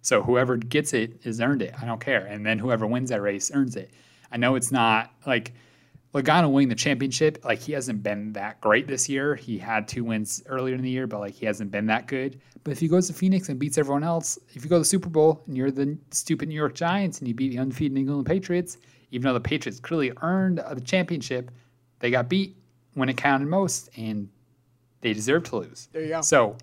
so 0.02 0.22
whoever 0.22 0.58
gets 0.58 0.94
it 0.94 1.22
has 1.24 1.40
earned 1.40 1.62
it. 1.62 1.74
I 1.82 1.86
don't 1.86 2.02
care. 2.02 2.26
And 2.26 2.46
then 2.46 2.60
whoever 2.60 2.88
wins 2.88 3.10
that 3.12 3.22
race 3.22 3.52
earns 3.54 3.76
it. 3.76 3.92
I 4.32 4.38
know 4.38 4.56
it's 4.56 4.72
not 4.72 5.12
like 5.26 5.54
Logano 6.14 6.52
winning 6.52 6.70
the 6.70 6.76
championship. 6.76 7.44
Like 7.44 7.60
he 7.60 7.74
hasn't 7.74 8.04
been 8.04 8.34
that 8.34 8.62
great 8.62 8.88
this 8.88 9.08
year. 9.08 9.36
He 9.36 9.58
had 9.58 9.88
two 9.88 10.04
wins 10.04 10.44
earlier 10.48 10.76
in 10.76 10.82
the 10.82 10.90
year, 10.90 11.08
but 11.08 11.20
like 11.20 11.34
he 11.34 11.46
hasn't 11.46 11.72
been 11.72 11.86
that 11.88 12.08
good. 12.08 12.40
But 12.64 12.72
if 12.72 12.80
he 12.80 12.88
goes 12.88 13.08
to 13.08 13.14
Phoenix 13.14 13.50
and 13.50 13.60
beats 13.60 13.78
everyone 13.78 14.04
else, 14.04 14.38
if 14.50 14.64
you 14.64 14.70
go 14.70 14.76
to 14.76 14.80
the 14.80 14.86
Super 14.86 15.10
Bowl 15.10 15.44
and 15.48 15.56
you're 15.56 15.72
the 15.72 15.98
stupid 16.12 16.50
New 16.50 16.56
York 16.56 16.74
Giants 16.74 17.20
and 17.20 17.28
you 17.28 17.34
beat 17.34 17.50
the 17.50 17.60
undefeated 17.60 17.94
New 17.94 18.02
England 18.02 18.26
Patriots, 18.26 18.78
even 19.12 19.28
though 19.28 19.34
the 19.34 19.40
Patriots 19.40 19.80
clearly 19.80 20.12
earned 20.22 20.64
the 20.74 20.82
championship, 20.82 21.52
they 22.00 22.12
got 22.12 22.30
beat 22.30 22.56
when 22.96 23.08
it 23.10 23.18
counted 23.18 23.48
most, 23.48 23.90
and 23.98 24.30
they 25.02 25.14
deserve 25.14 25.44
to 25.46 25.58
lose. 25.58 25.90
There 25.92 26.02
you 26.02 26.10
go. 26.10 26.22
So 26.22 26.58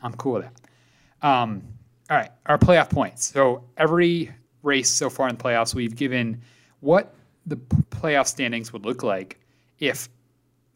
I'm 0.00 0.14
cool 0.14 0.34
with 0.34 0.44
that. 0.44 1.26
Um, 1.26 1.62
all 2.08 2.16
right, 2.16 2.30
our 2.46 2.58
playoff 2.58 2.88
points. 2.88 3.26
So 3.26 3.64
every 3.76 4.32
race 4.62 4.90
so 4.90 5.10
far 5.10 5.28
in 5.28 5.36
the 5.36 5.42
playoffs, 5.42 5.74
we've 5.74 5.96
given 5.96 6.40
what 6.80 7.14
the 7.46 7.56
playoff 7.56 8.26
standings 8.26 8.72
would 8.72 8.84
look 8.84 9.02
like 9.02 9.38
if 9.78 10.08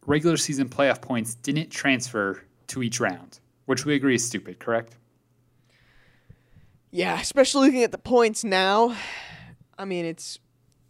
regular 0.06 0.36
season 0.36 0.68
playoff 0.68 1.00
points 1.00 1.34
didn't 1.34 1.70
transfer 1.70 2.42
to 2.68 2.82
each 2.82 3.00
round, 3.00 3.40
which 3.66 3.84
we 3.84 3.94
agree 3.94 4.14
is 4.14 4.24
stupid, 4.26 4.58
correct? 4.58 4.96
Yeah, 6.90 7.20
especially 7.20 7.66
looking 7.66 7.82
at 7.84 7.92
the 7.92 7.98
points 7.98 8.42
now. 8.44 8.96
I 9.78 9.84
mean, 9.84 10.04
it's 10.04 10.38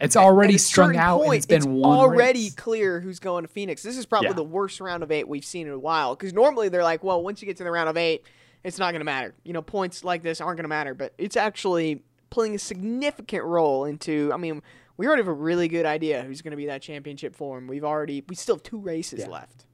It's 0.00 0.17
already 0.17 0.57
strung 0.59 0.97
out. 0.97 1.21
point, 1.23 1.37
it's 1.38 1.47
been 1.47 1.75
one 1.75 1.99
already 1.99 2.45
race. 2.45 2.55
clear 2.55 3.00
who's 3.00 3.19
going 3.21 3.45
to 3.45 3.49
Phoenix. 3.49 3.83
This 3.83 3.99
is 3.99 4.07
probably 4.07 4.29
Yeah. 4.31 4.35
the 4.35 4.43
worst 4.45 4.81
round 4.81 5.02
of 5.02 5.11
eight 5.12 5.29
we've 5.29 5.45
seen 5.45 5.67
in 5.67 5.73
a 5.75 5.79
while. 5.79 6.14
Because 6.17 6.33
normally 6.33 6.69
they're 6.71 6.83
like, 6.85 7.05
well, 7.05 7.23
once 7.23 7.43
you 7.43 7.47
get 7.47 7.59
to 7.59 7.64
the 7.64 7.71
round 7.71 7.88
of 7.90 7.97
eight, 7.99 8.23
it's 8.64 8.79
not 8.79 8.93
going 8.93 9.00
to 9.00 9.05
matter. 9.05 9.35
You 9.45 9.52
know, 9.52 9.62
points 9.62 10.02
like 10.02 10.23
this 10.23 10.40
aren't 10.40 10.57
going 10.57 10.64
to 10.64 10.69
matter. 10.69 10.95
But 10.95 11.12
it's 11.19 11.37
actually 11.37 12.02
playing 12.31 12.55
a 12.55 12.59
significant 12.59 13.45
role 13.45 13.85
into. 13.85 14.31
I 14.33 14.38
mean, 14.38 14.62
we 15.00 15.07
already 15.07 15.23
have 15.23 15.28
a 15.28 15.33
really 15.33 15.66
good 15.66 15.87
idea 15.87 16.21
who's 16.21 16.42
going 16.42 16.50
to 16.50 16.59
be 16.59 16.66
that 16.66 16.83
championship 16.83 17.35
form. 17.35 17.66
We've 17.66 17.85
already 17.87 18.23
we 18.28 18.35
still 18.35 18.57
have 18.57 18.62
two 18.62 18.76
races 18.76 19.21
Yeah. 19.21 19.28
left. 19.28 19.64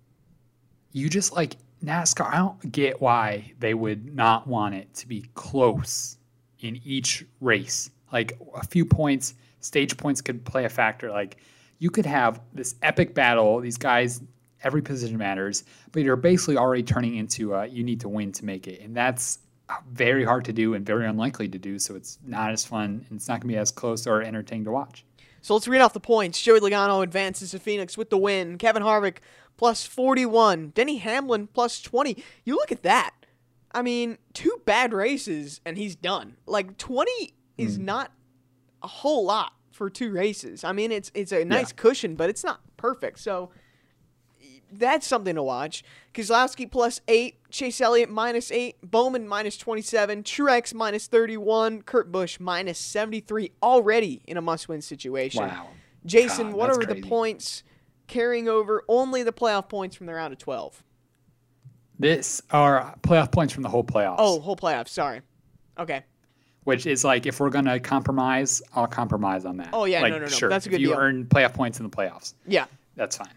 you 0.92 1.09
just 1.11 1.33
like 1.33 1.56
NASCAR. 1.85 2.33
I 2.33 2.37
don't 2.37 2.71
get 2.71 3.00
why 3.00 3.52
they 3.59 3.75
would 3.75 4.14
not 4.14 4.47
want 4.47 4.76
it 4.76 4.95
to 4.95 5.09
be 5.09 5.25
close 5.35 6.16
in 6.61 6.80
each 6.85 7.26
race. 7.40 7.90
Like 8.12 8.38
a 8.54 8.64
few 8.64 8.85
points, 8.85 9.35
stage 9.59 9.97
points 9.97 10.21
could 10.21 10.45
play 10.45 10.64
a 10.64 10.68
factor. 10.68 11.11
Like 11.11 11.38
you 11.80 11.90
could 11.90 12.06
have 12.06 12.40
this 12.54 12.76
epic 12.83 13.12
battle. 13.12 13.59
These 13.59 13.78
guys, 13.78 14.23
every 14.62 14.80
position 14.80 15.18
matters, 15.18 15.64
but 15.90 16.04
you're 16.04 16.14
basically 16.14 16.56
already 16.56 16.85
turning 16.85 17.16
into 17.16 17.52
uh, 17.52 17.62
you 17.64 17.83
need 17.83 17.99
to 18.02 18.09
win 18.09 18.30
to 18.30 18.45
make 18.45 18.68
it, 18.68 18.80
and 18.80 18.97
that's 18.97 19.40
very 19.90 20.25
hard 20.25 20.45
to 20.45 20.52
do 20.52 20.75
and 20.75 20.87
very 20.87 21.04
unlikely 21.04 21.49
to 21.49 21.59
do. 21.59 21.80
So 21.80 21.97
it's 21.97 22.21
not 22.25 22.52
as 22.52 22.64
fun, 22.64 23.04
and 23.09 23.16
it's 23.16 23.26
not 23.26 23.40
going 23.40 23.49
to 23.49 23.54
be 23.54 23.59
as 23.59 23.73
close 23.73 24.06
or 24.06 24.23
entertaining 24.23 24.66
to 24.66 24.71
watch. 24.71 25.04
So 25.47 25.55
let's 25.55 25.69
read 25.69 25.81
off 25.81 25.93
the 25.93 26.00
points. 26.00 26.43
Joey 26.43 26.59
Logano 26.59 27.05
advances 27.05 27.53
to 27.53 27.61
Phoenix 27.61 27.97
with 27.97 28.11
the 28.11 28.19
win. 28.19 28.59
Kevin 28.59 28.83
Harvick 28.83 29.19
plus 29.57 29.87
41. 29.87 30.71
Denny 30.71 30.97
Hamlin 30.97 31.47
plus 31.47 31.81
20. 31.81 32.21
You 32.43 32.57
look 32.57 32.73
at 32.73 32.83
that. 32.83 33.15
I 33.71 33.83
mean, 33.83 34.19
two 34.33 34.61
bad 34.65 34.93
races 34.93 35.61
and 35.65 35.79
he's 35.79 35.95
done. 35.95 36.37
Like 36.47 36.79
20 36.79 37.33
is 37.57 37.76
hmm. 37.76 37.85
not 37.85 38.11
a 38.83 38.88
whole 38.88 39.25
lot 39.25 39.53
for 39.71 39.88
two 39.88 40.11
races. 40.11 40.65
I 40.65 40.73
mean, 40.73 40.91
it's 40.91 41.12
it's 41.15 41.31
a 41.31 41.45
nice 41.45 41.71
cushion, 41.71 42.17
but 42.17 42.29
it's 42.29 42.43
not 42.43 42.61
perfect. 42.76 43.21
So 43.21 43.53
that's 44.73 45.06
something 45.06 45.35
to 45.35 45.42
watch. 45.42 45.85
Keselowski 46.14 46.70
plus 46.70 47.00
eight, 47.08 47.37
Chase 47.50 47.80
Elliott 47.80 48.11
minus 48.11 48.50
eight, 48.50 48.76
Bowman 48.82 49.28
minus 49.28 49.56
27, 49.56 50.23
Truex 50.23 50.75
minus 50.75 51.06
31, 51.06 51.82
Kurt 51.82 52.11
Busch 52.11 52.38
minus 52.40 52.78
73 52.78 53.52
already 53.62 54.23
in 54.26 54.37
a 54.37 54.40
must 54.40 54.68
win 54.68 54.80
situation. 54.82 55.42
Wow. 55.42 55.68
Jason, 56.04 56.49
God, 56.50 56.56
what 56.56 56.66
that's 56.75 56.78
are 56.90 56.94
the 56.94 57.02
points 57.02 57.62
carrying 58.06 58.49
over 58.49 58.85
only 58.88 59.23
the 59.23 59.32
playoff 59.32 59.68
points 59.68 59.96
from 59.96 60.06
the 60.06 60.14
round 60.14 60.32
of 60.32 60.38
12? 60.38 60.82
This 61.99 62.42
are 62.50 62.94
playoff 63.02 63.32
points 63.32 63.52
from 63.54 63.62
the 63.62 63.68
whole 63.68 63.85
playoffs. 63.85 64.16
Oh, 64.18 64.40
whole 64.40 64.56
playoffs. 64.56 64.88
Sorry. 64.88 65.23
Okay. 65.78 66.02
which 66.64 66.85
is 66.87 67.04
like 67.04 67.26
if 67.26 67.38
we're 67.38 67.50
gonna 67.50 67.78
compromise, 67.78 68.61
I'll 68.75 68.87
compromise 68.88 69.44
on 69.44 69.56
that. 69.58 69.68
Oh, 69.73 69.85
yeah, 69.85 70.00
like, 70.00 70.11
no, 70.12 70.18
no, 70.18 70.25
no, 70.25 70.28
Sure, 70.30 70.49
that's 70.49 70.66
a 70.66 70.68
good 70.68 70.76
if 70.76 70.78
good 70.80 70.82
you 70.82 70.88
deal. 70.88 70.99
earn 70.99 71.25
playoff 71.26 71.54
points 71.54 71.78
in 71.78 71.85
the 71.88 71.96
playoffs, 71.96 72.35
Yeah. 72.46 72.64
that's 72.96 73.16
fine. 73.16 73.28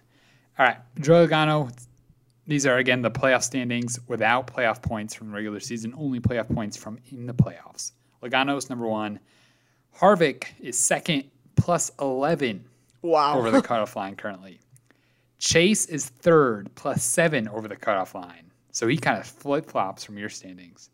All 0.59 0.65
right, 0.65 0.77
Joe 0.99 1.25
Logano. 1.25 1.71
These 2.45 2.65
are 2.65 2.77
again 2.77 3.01
the 3.01 3.11
playoff 3.11 3.43
standings 3.43 3.97
without 4.07 4.47
playoff 4.47 4.81
points 4.81 5.13
from 5.13 5.33
regular 5.33 5.59
season, 5.61 5.93
only 5.97 6.19
playoff 6.19 6.53
points 6.53 6.75
from 6.75 6.99
in 7.11 7.25
the 7.25 7.33
playoffs. 7.33 7.93
Logano's 8.21 8.69
number 8.69 8.85
one. 8.85 9.19
Harvick 9.97 10.45
is 10.59 10.77
second, 10.77 11.23
plus 11.55 11.91
eleven 12.01 12.65
Wow. 13.01 13.37
over 13.37 13.51
the 13.51 13.61
cutoff 13.61 13.95
line 13.95 14.15
currently. 14.17 14.59
Chase 15.37 15.85
is 15.85 16.09
third, 16.09 16.69
plus 16.75 17.03
seven 17.03 17.47
over 17.47 17.69
the 17.69 17.75
cutoff 17.77 18.13
line. 18.13 18.51
So 18.71 18.87
he 18.87 18.97
kind 18.97 19.17
of 19.17 19.25
flip 19.25 19.65
flops 19.65 20.03
from 20.03 20.17
your 20.17 20.27
standings. 20.29 20.89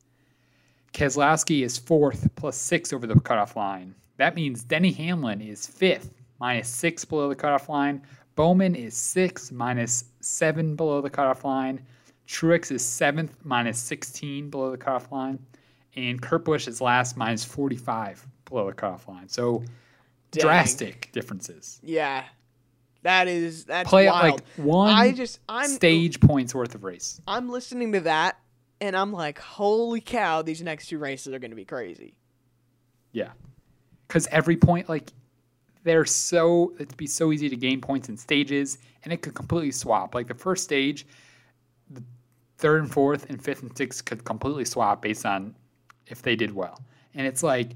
Keselowski 0.93 1.63
is 1.63 1.77
fourth, 1.77 2.29
plus 2.35 2.55
six 2.55 2.93
over 2.93 3.07
the 3.07 3.19
cutoff 3.19 3.55
line. 3.55 3.95
That 4.17 4.35
means 4.35 4.63
Denny 4.63 4.91
Hamlin 4.91 5.41
is 5.41 5.65
fifth, 5.65 6.13
minus 6.39 6.69
six 6.69 7.03
below 7.03 7.27
the 7.29 7.35
cutoff 7.35 7.67
line. 7.67 8.03
Bowman 8.35 8.75
is 8.75 8.95
six, 8.95 9.51
minus 9.51 10.05
seven 10.19 10.75
below 10.75 11.01
the 11.01 11.09
cutoff 11.09 11.45
line. 11.45 11.85
Truex 12.27 12.71
is 12.71 12.83
seventh, 12.83 13.33
minus 13.43 13.77
16 13.79 14.49
below 14.49 14.71
the 14.71 14.77
cutoff 14.77 15.11
line. 15.11 15.39
And 15.95 16.21
Kurt 16.21 16.43
Busch 16.43 16.67
is 16.67 16.81
last, 16.81 17.15
minus 17.15 17.45
45 17.45 18.25
below 18.45 18.67
the 18.67 18.73
cutoff 18.73 19.07
line. 19.07 19.29
So 19.29 19.63
Dang. 20.31 20.41
drastic 20.41 21.11
differences. 21.11 21.79
yeah. 21.83 22.25
That 23.03 23.27
is 23.27 23.65
that's 23.65 23.87
Play 23.87 24.07
wild. 24.07 24.31
like 24.41 24.43
one 24.57 24.89
I 24.91 25.11
just 25.11 25.39
I'm 25.47 25.69
stage 25.69 26.19
points 26.19 26.55
worth 26.55 26.73
of 26.73 26.83
race. 26.83 27.21
I'm 27.27 27.49
listening 27.49 27.91
to 27.91 27.99
that 27.99 28.39
and 28.81 28.95
I'm 28.95 29.13
like, 29.13 29.37
holy 29.37 30.01
cow, 30.01 30.41
these 30.41 30.63
next 30.63 30.87
two 30.87 30.97
races 30.97 31.31
are 31.31 31.37
going 31.37 31.51
to 31.51 31.55
be 31.55 31.65
crazy. 31.65 32.17
Yeah. 33.11 33.29
Because 34.07 34.25
every 34.31 34.57
point, 34.57 34.89
like, 34.89 35.11
they're 35.85 36.03
so, 36.03 36.73
it'd 36.75 36.97
be 36.97 37.07
so 37.07 37.31
easy 37.31 37.47
to 37.47 37.55
gain 37.55 37.79
points 37.79 38.09
in 38.09 38.17
stages, 38.17 38.79
and 39.03 39.13
it 39.13 39.21
could 39.21 39.35
completely 39.35 39.71
swap. 39.71 40.13
Like, 40.13 40.27
the 40.27 40.33
first 40.33 40.65
stage, 40.65 41.05
the 41.91 42.03
third 42.57 42.81
and 42.81 42.91
fourth 42.91 43.29
and 43.29 43.41
fifth 43.41 43.61
and 43.61 43.77
sixth 43.77 44.03
could 44.03 44.25
completely 44.25 44.65
swap 44.65 45.01
based 45.01 45.25
on 45.25 45.55
if 46.07 46.21
they 46.21 46.35
did 46.35 46.53
well. 46.53 46.81
And 47.13 47.25
it's 47.25 47.43
like, 47.43 47.75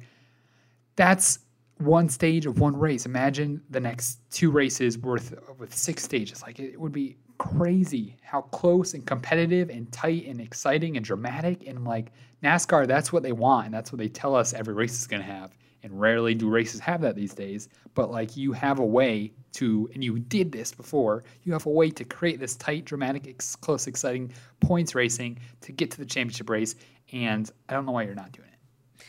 that's 0.95 1.39
one 1.77 2.09
stage 2.09 2.45
of 2.45 2.59
one 2.59 2.75
race. 2.75 3.05
Imagine 3.05 3.61
the 3.69 3.79
next 3.79 4.19
two 4.31 4.51
races 4.51 4.97
worth 4.97 5.33
with 5.57 5.73
six 5.73 6.03
stages. 6.03 6.41
Like, 6.41 6.59
it 6.59 6.81
would 6.81 6.91
be 6.91 7.15
crazy 7.37 8.17
how 8.21 8.41
close 8.41 8.95
and 8.95 9.05
competitive 9.05 9.69
and 9.69 9.89
tight 9.93 10.25
and 10.25 10.41
exciting 10.41 10.98
and 10.98 11.05
dramatic. 11.05 11.67
And 11.67 11.85
like 11.85 12.11
NASCAR, 12.43 12.85
that's 12.85 13.13
what 13.13 13.24
they 13.24 13.31
want. 13.31 13.67
And 13.67 13.74
that's 13.74 13.93
what 13.93 14.00
they 14.00 14.09
tell 14.09 14.35
us 14.35 14.53
every 14.53 14.74
race 14.74 15.00
is 15.00 15.07
going 15.07 15.22
to 15.22 15.27
have. 15.27 15.51
And 15.83 16.00
rarely 16.00 16.35
do 16.35 16.50
races 16.50 16.79
have 16.81 17.01
that 17.01 17.15
these 17.15 17.33
days. 17.33 17.70
But 17.94 18.11
like 18.11 18.35
you 18.35 18.51
have 18.51 18.79
a 18.79 18.85
way 18.85 19.31
to, 19.53 19.89
and 19.94 20.03
you 20.03 20.20
did 20.20 20.51
this 20.51 20.74
before, 20.74 21.24
you 21.44 21.53
have 21.53 21.65
a 21.65 21.70
way 21.70 21.89
to 21.92 22.03
create 22.03 22.39
this 22.39 22.55
tight, 22.55 22.85
dramatic, 22.85 23.27
ex- 23.27 23.55
close, 23.55 23.87
exciting 23.87 24.33
points 24.59 24.94
racing 24.94 25.39
to 25.61 25.72
get 25.72 25.92
to 25.92 25.98
the 25.98 26.05
championship 26.05 26.50
race. 26.50 26.75
And 27.13 27.50
I 27.70 27.74
don't 27.74 27.85
know 27.85 27.94
why 27.94 28.03
you're 28.03 28.15
not 28.15 28.31
doing 28.31 28.50
it. 28.50 29.03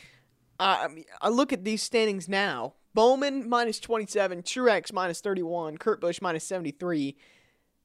Uh, 0.59 0.77
I 0.81 0.87
mean, 0.89 1.05
I 1.21 1.29
look 1.29 1.51
at 1.51 1.63
these 1.63 1.81
standings 1.81 2.29
now. 2.29 2.75
Bowman 2.93 3.47
minus 3.47 3.79
27, 3.79 4.43
Truex 4.43 4.93
minus 4.93 5.21
31, 5.21 5.77
Kurt 5.77 6.01
Busch 6.01 6.21
minus 6.21 6.43
73. 6.43 7.15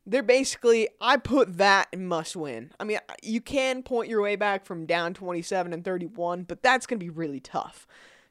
They're 0.05 0.23
basically, 0.23 0.89
I 1.01 1.17
put 1.17 1.59
that 1.59 1.89
in 1.93 2.07
must 2.07 2.37
win. 2.37 2.73
I 2.79 2.85
mean, 2.85 2.99
you 3.23 3.41
can 3.41 3.83
point 3.83 4.09
your 4.09 4.23
way 4.23 4.37
back 4.37 4.65
from 4.65 4.87
down 4.87 5.15
27 5.15 5.73
and 5.73 5.85
31, 5.85 6.45
but 6.45 6.63
that's 6.63 6.87
going 6.87 6.99
to 6.99 7.05
be 7.05 7.11
really 7.11 7.41
tough. 7.41 7.87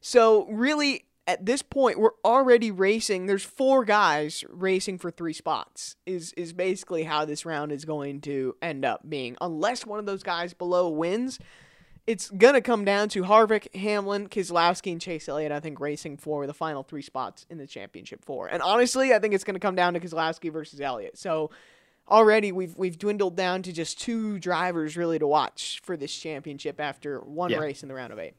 So, 0.08 0.46
really, 0.52 1.06
at 1.26 1.48
this 1.48 1.64
point, 1.64 1.98
we're 1.98 2.12
already 2.24 2.70
racing. 2.70 3.26
There's 3.26 3.44
four 3.44 3.84
guys 3.84 4.44
racing 4.52 5.00
for 5.00 5.10
three 5.10 5.34
spots, 5.34 5.96
is, 6.06 6.32
is 6.34 6.54
basically 6.54 7.06
how 7.06 7.26
this 7.26 7.44
round 7.44 7.72
is 7.72 7.86
going 7.86 8.22
to 8.22 8.56
end 8.62 8.86
up 8.86 9.10
being. 9.10 9.36
Unless 9.42 9.88
one 9.88 9.98
of 9.98 10.06
those 10.06 10.22
guys 10.22 10.54
below 10.54 10.90
wins, 10.90 11.40
it's 12.06 12.30
gonna 12.30 12.62
come 12.62 12.86
down 12.86 13.10
to 13.10 13.24
Harvick, 13.24 13.76
Hamlin, 13.76 14.30
Keselowski, 14.30 14.92
and 14.92 15.02
Chase 15.02 15.28
Elliott. 15.28 15.52
I 15.52 15.60
think 15.60 15.80
racing 15.80 16.18
for 16.18 16.46
the 16.46 16.54
final 16.54 16.84
three 16.84 17.02
spots 17.02 17.48
in 17.50 17.58
the 17.58 17.66
championship 17.66 18.24
four. 18.24 18.46
And 18.46 18.62
honestly, 18.62 19.12
I 19.12 19.18
think 19.18 19.34
it's 19.34 19.44
gonna 19.44 19.60
come 19.60 19.74
down 19.74 19.96
to 19.96 20.00
Keselowski 20.00 20.54
versus 20.54 20.80
Elliott. 20.80 21.18
So 21.18 21.50
already 22.08 22.52
we've 22.52 22.78
we've 22.78 23.00
dwindled 23.00 23.36
down 23.36 23.64
to 23.64 23.74
just 23.74 24.00
two 24.00 24.38
drivers 24.38 24.96
really 24.96 25.18
to 25.18 25.26
watch 25.26 25.82
for 25.84 25.98
this 25.98 26.16
championship 26.16 26.80
after 26.80 27.22
one 27.22 27.50
Yeah. 27.50 27.58
race 27.58 27.82
in 27.82 27.90
the 27.90 27.96
round 27.96 28.14
of 28.14 28.20
eight. 28.20 28.36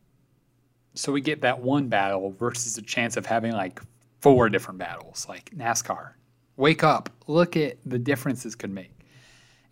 So 0.97 1.13
we 1.13 1.21
get 1.21 1.43
that 1.43 1.61
one 1.61 1.89
battle 1.89 2.31
versus 2.31 2.79
a 2.79 2.83
chance 2.83 3.17
of 3.17 3.27
having 3.27 3.53
like 3.53 3.81
four 4.21 4.49
different 4.49 4.79
battles, 4.79 5.27
like 5.29 5.51
NASCAR. 5.51 6.13
Wake 6.57 6.83
up, 6.83 7.11
look 7.27 7.57
at 7.57 7.77
the 7.85 7.99
difference 7.99 8.43
this 8.43 8.55
could 8.55 8.71
make. 8.71 8.93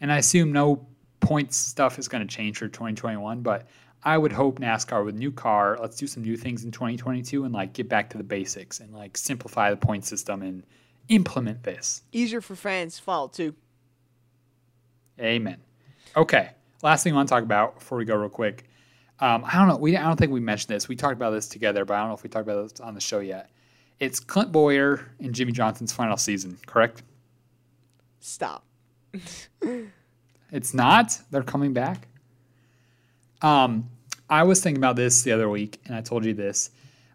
And 0.01 0.13
I 0.13 0.19
assume 0.19 0.53
no 0.53 0.87
points 1.21 1.57
stuff 1.57 1.99
is 1.99 2.09
going 2.09 2.27
to 2.27 2.33
change 2.33 2.59
for 2.59 2.69
2021, 2.69 3.41
but 3.41 3.67
I 4.05 4.19
would 4.19 4.33
hope 4.33 4.61
NASCAR 4.61 5.05
with 5.05 5.15
new 5.15 5.33
car, 5.33 5.79
let's 5.81 5.97
do 5.97 6.07
some 6.07 6.23
new 6.23 6.37
things 6.37 6.65
in 6.65 6.71
2022 6.71 7.45
and 7.45 7.55
like 7.55 7.73
get 7.73 7.89
back 7.89 8.11
to 8.11 8.19
the 8.19 8.25
basics 8.25 8.81
and 8.81 8.93
like 8.93 9.17
simplify 9.17 9.71
the 9.71 9.79
point 9.79 10.05
system 10.05 10.43
and 10.43 10.63
implement 11.09 11.63
this. 11.63 12.03
Easier 12.13 12.43
for 12.43 12.55
fans 12.55 12.99
to 12.99 13.03
follow 13.03 13.29
too. 13.29 13.55
Amen. 15.19 15.57
Okay. 16.17 16.51
Last 16.83 17.03
thing 17.03 17.15
I 17.15 17.17
want 17.17 17.29
to 17.29 17.35
talk 17.35 17.45
about 17.45 17.79
before 17.79 17.97
we 17.97 18.05
go 18.05 18.15
real 18.15 18.29
quick. 18.29 18.69
Um, 19.21 19.45
I 19.45 19.59
don't 19.59 19.69
know. 19.69 19.77
We 19.77 19.97
I 19.97 20.03
don't 20.03 20.17
think 20.17 20.33
we 20.33 20.41
mentioned 20.41 20.75
this. 20.75 20.89
We 20.89 20.97
talked 20.97 21.15
about 21.15 21.31
this 21.31 21.49
together, 21.49 21.85
but 21.85 21.95
I 21.95 22.01
don't 22.01 22.09
know 22.09 22.15
if 22.15 22.23
we 22.23 22.29
talked 22.29 22.49
about 22.49 22.69
this 22.69 22.81
on 22.81 22.95
the 22.95 23.01
show 23.01 23.21
yet. 23.21 23.51
It's 24.01 24.19
Clint 24.19 24.51
Bowyer 24.51 25.07
and 25.21 25.33
Jimmie 25.33 25.53
Johnson's 25.53 25.93
final 25.93 26.17
season, 26.17 26.59
correct? 26.67 27.03
Stop. 28.21 28.65
It's 30.51 30.73
not. 30.73 31.19
They're 31.31 31.43
coming 31.43 31.73
back. 31.73 32.07
Um, 33.43 33.91
I 34.31 34.45
was 34.45 34.61
thinking 34.63 34.81
about 34.81 34.97
this 34.97 35.23
the 35.23 35.33
other 35.33 35.49
week, 35.49 35.81
and 35.87 35.95
I 35.95 36.01
told 36.01 36.25
you 36.25 36.33
this. 36.33 36.71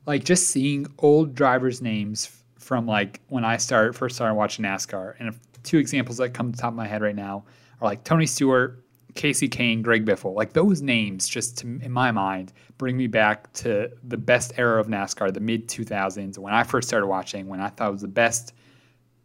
Like 0.05 0.23
just 0.23 0.47
seeing 0.47 0.87
old 0.99 1.35
drivers' 1.35 1.81
names 1.81 2.29
from 2.57 2.85
like 2.85 3.21
when 3.29 3.45
I 3.45 3.57
started 3.57 3.95
first 3.95 4.15
started 4.15 4.35
watching 4.35 4.65
NASCAR, 4.65 5.15
and 5.19 5.29
if, 5.29 5.39
two 5.63 5.77
examples 5.77 6.17
that 6.17 6.33
come 6.33 6.51
to 6.51 6.55
the 6.55 6.61
top 6.61 6.71
of 6.71 6.75
my 6.75 6.87
head 6.87 7.01
right 7.01 7.15
now 7.15 7.43
are 7.81 7.87
like 7.87 8.03
Tony 8.03 8.25
Stewart, 8.25 8.83
Kasey 9.13 9.49
Kahne, 9.49 9.81
Greg 9.81 10.05
Biffle. 10.05 10.35
Like 10.35 10.53
those 10.53 10.81
names, 10.81 11.27
just 11.27 11.57
to, 11.59 11.67
in 11.67 11.91
my 11.91 12.11
mind, 12.11 12.53
bring 12.77 12.95
me 12.95 13.07
back 13.07 13.51
to 13.53 13.91
the 14.03 14.17
best 14.17 14.53
era 14.57 14.79
of 14.79 14.87
NASCAR, 14.87 15.33
the 15.33 15.39
mid 15.39 15.67
2000s, 15.67 16.37
when 16.37 16.53
I 16.53 16.63
first 16.63 16.87
started 16.87 17.07
watching, 17.07 17.47
when 17.47 17.59
I 17.59 17.69
thought 17.69 17.89
it 17.89 17.93
was 17.93 18.01
the 18.01 18.07
best 18.07 18.53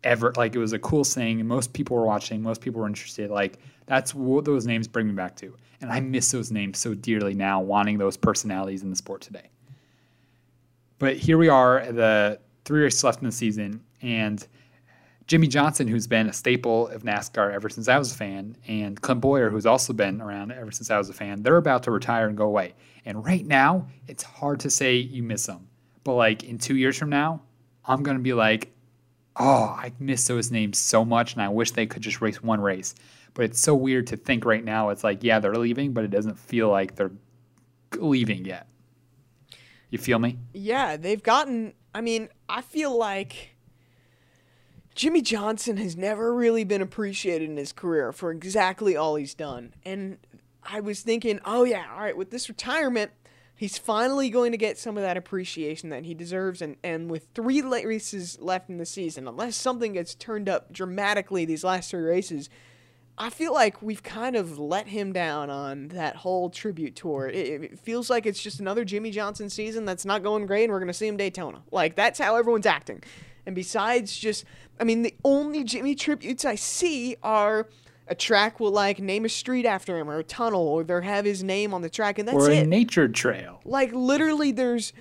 ever 0.04 0.32
like 0.36 0.54
it 0.54 0.58
was 0.58 0.72
a 0.72 0.78
cool 0.78 1.02
thing 1.02 1.40
and 1.40 1.48
most 1.48 1.72
people 1.72 1.96
were 1.96 2.04
watching 2.04 2.42
most 2.42 2.60
people 2.60 2.80
were 2.80 2.86
interested 2.86 3.30
like 3.30 3.58
that's 3.86 4.14
what 4.14 4.44
those 4.44 4.66
names 4.66 4.86
bring 4.86 5.06
me 5.06 5.14
back 5.14 5.34
to 5.34 5.56
and 5.80 5.90
i 5.90 5.98
miss 5.98 6.30
those 6.30 6.52
names 6.52 6.78
so 6.78 6.94
dearly 6.94 7.34
now 7.34 7.60
wanting 7.60 7.96
those 7.98 8.16
personalities 8.16 8.82
in 8.82 8.90
the 8.90 8.96
sport 8.96 9.22
today 9.22 9.48
but 10.98 11.16
here 11.16 11.38
we 11.38 11.48
are 11.48 11.90
the 11.90 12.38
three 12.64 12.82
races 12.82 13.02
left 13.02 13.20
in 13.20 13.26
the 13.26 13.32
season 13.32 13.82
and 14.02 14.46
jimmie 15.26 15.48
johnson 15.48 15.88
who's 15.88 16.06
been 16.06 16.28
a 16.28 16.32
staple 16.32 16.88
of 16.88 17.02
nascar 17.02 17.52
ever 17.52 17.68
since 17.68 17.88
i 17.88 17.98
was 17.98 18.12
a 18.12 18.16
fan 18.16 18.56
and 18.66 19.00
clint 19.00 19.20
bowyer 19.20 19.50
who's 19.50 19.66
also 19.66 19.92
been 19.92 20.20
around 20.20 20.52
ever 20.52 20.70
since 20.70 20.90
i 20.90 20.98
was 20.98 21.08
a 21.08 21.14
fan 21.14 21.42
they're 21.42 21.56
about 21.56 21.82
to 21.82 21.90
retire 21.90 22.28
and 22.28 22.36
go 22.36 22.44
away 22.44 22.74
and 23.04 23.24
right 23.24 23.46
now 23.46 23.86
it's 24.08 24.22
hard 24.22 24.60
to 24.60 24.70
say 24.70 24.96
you 24.96 25.22
miss 25.22 25.46
them 25.46 25.66
but 26.02 26.14
like 26.14 26.44
in 26.44 26.58
two 26.58 26.76
years 26.76 26.96
from 26.96 27.08
now 27.08 27.40
i'm 27.86 28.02
going 28.02 28.16
to 28.16 28.22
be 28.22 28.32
like 28.32 28.74
oh, 29.36 29.76
I 29.78 29.92
miss 29.98 30.26
those 30.26 30.50
names 30.50 30.78
so 30.78 31.04
much, 31.04 31.32
and 31.32 31.42
I 31.42 31.48
wish 31.48 31.72
they 31.72 31.86
could 31.86 32.02
just 32.02 32.20
race 32.20 32.42
one 32.42 32.60
race. 32.60 32.94
But 33.34 33.46
it's 33.46 33.60
so 33.60 33.74
weird 33.74 34.06
to 34.08 34.16
think 34.16 34.44
right 34.44 34.64
now. 34.64 34.90
It's 34.90 35.02
like, 35.02 35.24
yeah, 35.24 35.40
they're 35.40 35.56
leaving, 35.56 35.92
but 35.92 36.04
it 36.04 36.10
doesn't 36.10 36.38
feel 36.38 36.68
like 36.68 36.94
they're 36.94 37.10
leaving 37.96 38.44
yet. 38.44 38.68
You 39.90 39.98
feel 39.98 40.18
me? 40.18 40.38
Yeah, 40.52 40.96
they've 40.96 41.22
gotten. 41.22 41.74
I 41.94 42.00
mean, 42.00 42.28
I 42.48 42.62
feel 42.62 42.96
like 42.96 43.53
Jimmie 44.94 45.22
Johnson 45.22 45.76
has 45.78 45.96
never 45.96 46.32
really 46.32 46.64
been 46.64 46.82
appreciated 46.82 47.50
in 47.50 47.56
his 47.56 47.72
career 47.72 48.12
for 48.12 48.30
exactly 48.30 48.96
all 48.96 49.16
he's 49.16 49.34
done. 49.34 49.74
And 49.84 50.18
I 50.62 50.80
was 50.80 51.00
thinking, 51.00 51.40
oh, 51.44 51.64
yeah, 51.64 51.86
all 51.92 52.00
right, 52.00 52.16
with 52.16 52.30
this 52.30 52.48
retirement, 52.48 53.10
he's 53.56 53.76
finally 53.76 54.30
going 54.30 54.52
to 54.52 54.58
get 54.58 54.78
some 54.78 54.96
of 54.96 55.02
that 55.02 55.16
appreciation 55.16 55.88
that 55.90 56.04
he 56.04 56.14
deserves. 56.14 56.62
And, 56.62 56.76
and 56.84 57.10
with 57.10 57.26
three 57.34 57.60
races 57.60 58.38
left 58.40 58.70
in 58.70 58.78
the 58.78 58.86
season, 58.86 59.26
unless 59.26 59.56
something 59.56 59.94
gets 59.94 60.14
turned 60.14 60.48
up 60.48 60.72
dramatically 60.72 61.44
these 61.44 61.64
last 61.64 61.90
three 61.90 62.02
races, 62.02 62.48
I 63.18 63.30
feel 63.30 63.52
like 63.52 63.82
we've 63.82 64.02
kind 64.02 64.36
of 64.36 64.58
let 64.58 64.88
him 64.88 65.12
down 65.12 65.50
on 65.50 65.88
that 65.88 66.16
whole 66.16 66.50
tribute 66.50 66.94
tour. 66.94 67.28
It, 67.28 67.62
it, 67.62 67.78
feels 67.78 68.10
like 68.10 68.26
it's 68.26 68.42
just 68.42 68.60
another 68.60 68.84
Jimmie 68.84 69.12
Johnson 69.12 69.50
season 69.50 69.84
that's 69.84 70.04
not 70.04 70.22
going 70.22 70.46
great, 70.46 70.64
and 70.64 70.72
we're 70.72 70.80
going 70.80 70.88
to 70.88 70.94
see 70.94 71.06
him 71.06 71.16
Daytona. 71.16 71.62
Like, 71.70 71.94
that's 71.94 72.18
how 72.18 72.36
everyone's 72.36 72.66
acting. 72.66 73.02
And 73.46 73.54
besides 73.54 74.16
just, 74.16 74.44
I 74.80 74.84
mean, 74.84 75.02
the 75.02 75.14
only 75.24 75.64
Jimmy 75.64 75.94
tributes 75.94 76.44
I 76.44 76.54
see 76.54 77.16
are 77.22 77.68
a 78.06 78.14
track 78.14 78.60
will 78.60 78.70
like 78.70 78.98
name 78.98 79.24
a 79.24 79.28
street 79.28 79.66
after 79.66 79.98
him 79.98 80.10
or 80.10 80.18
a 80.18 80.24
tunnel 80.24 80.66
or 80.66 80.84
they'll 80.84 81.00
have 81.00 81.24
his 81.24 81.42
name 81.42 81.72
on 81.72 81.82
the 81.82 81.88
track 81.88 82.18
and 82.18 82.28
that's 82.28 82.36
or 82.36 82.50
a 82.50 82.56
it. 82.56 82.68
nature 82.68 83.08
trail. 83.08 83.60
Like 83.64 83.92
literally, 83.92 84.52
there's 84.52 84.92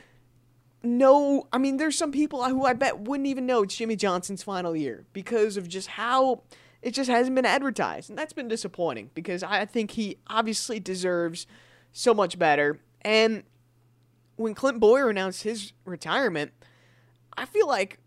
no. 0.81 1.47
I 1.51 1.57
mean, 1.57 1.77
there's 1.77 1.97
some 1.97 2.11
people 2.11 2.43
who 2.43 2.65
I 2.65 2.73
bet 2.73 2.99
wouldn't 2.99 3.27
even 3.27 3.45
know 3.45 3.63
it's 3.63 3.75
Jimmie 3.75 3.95
Johnson's 3.95 4.43
final 4.43 4.75
year 4.75 5.05
because 5.13 5.57
of 5.57 5.67
just 5.67 5.89
how 5.89 6.43
it 6.81 6.91
just 6.91 7.09
hasn't 7.09 7.35
been 7.35 7.45
advertised, 7.45 8.09
and 8.09 8.19
that's 8.19 8.33
been 8.33 8.49
disappointing 8.49 9.09
because 9.13 9.43
I 9.43 9.65
think 9.65 9.91
he 9.91 10.17
obviously 10.27 10.79
deserves 10.79 11.47
so 11.93 12.13
much 12.13 12.37
better. 12.37 12.79
And 13.01 13.43
when 14.35 14.53
Clint 14.53 14.79
Bowyer 14.79 15.09
announced 15.09 15.43
his 15.43 15.73
retirement, 15.85 16.51
I 17.37 17.45
feel 17.45 17.67
like 17.67 17.99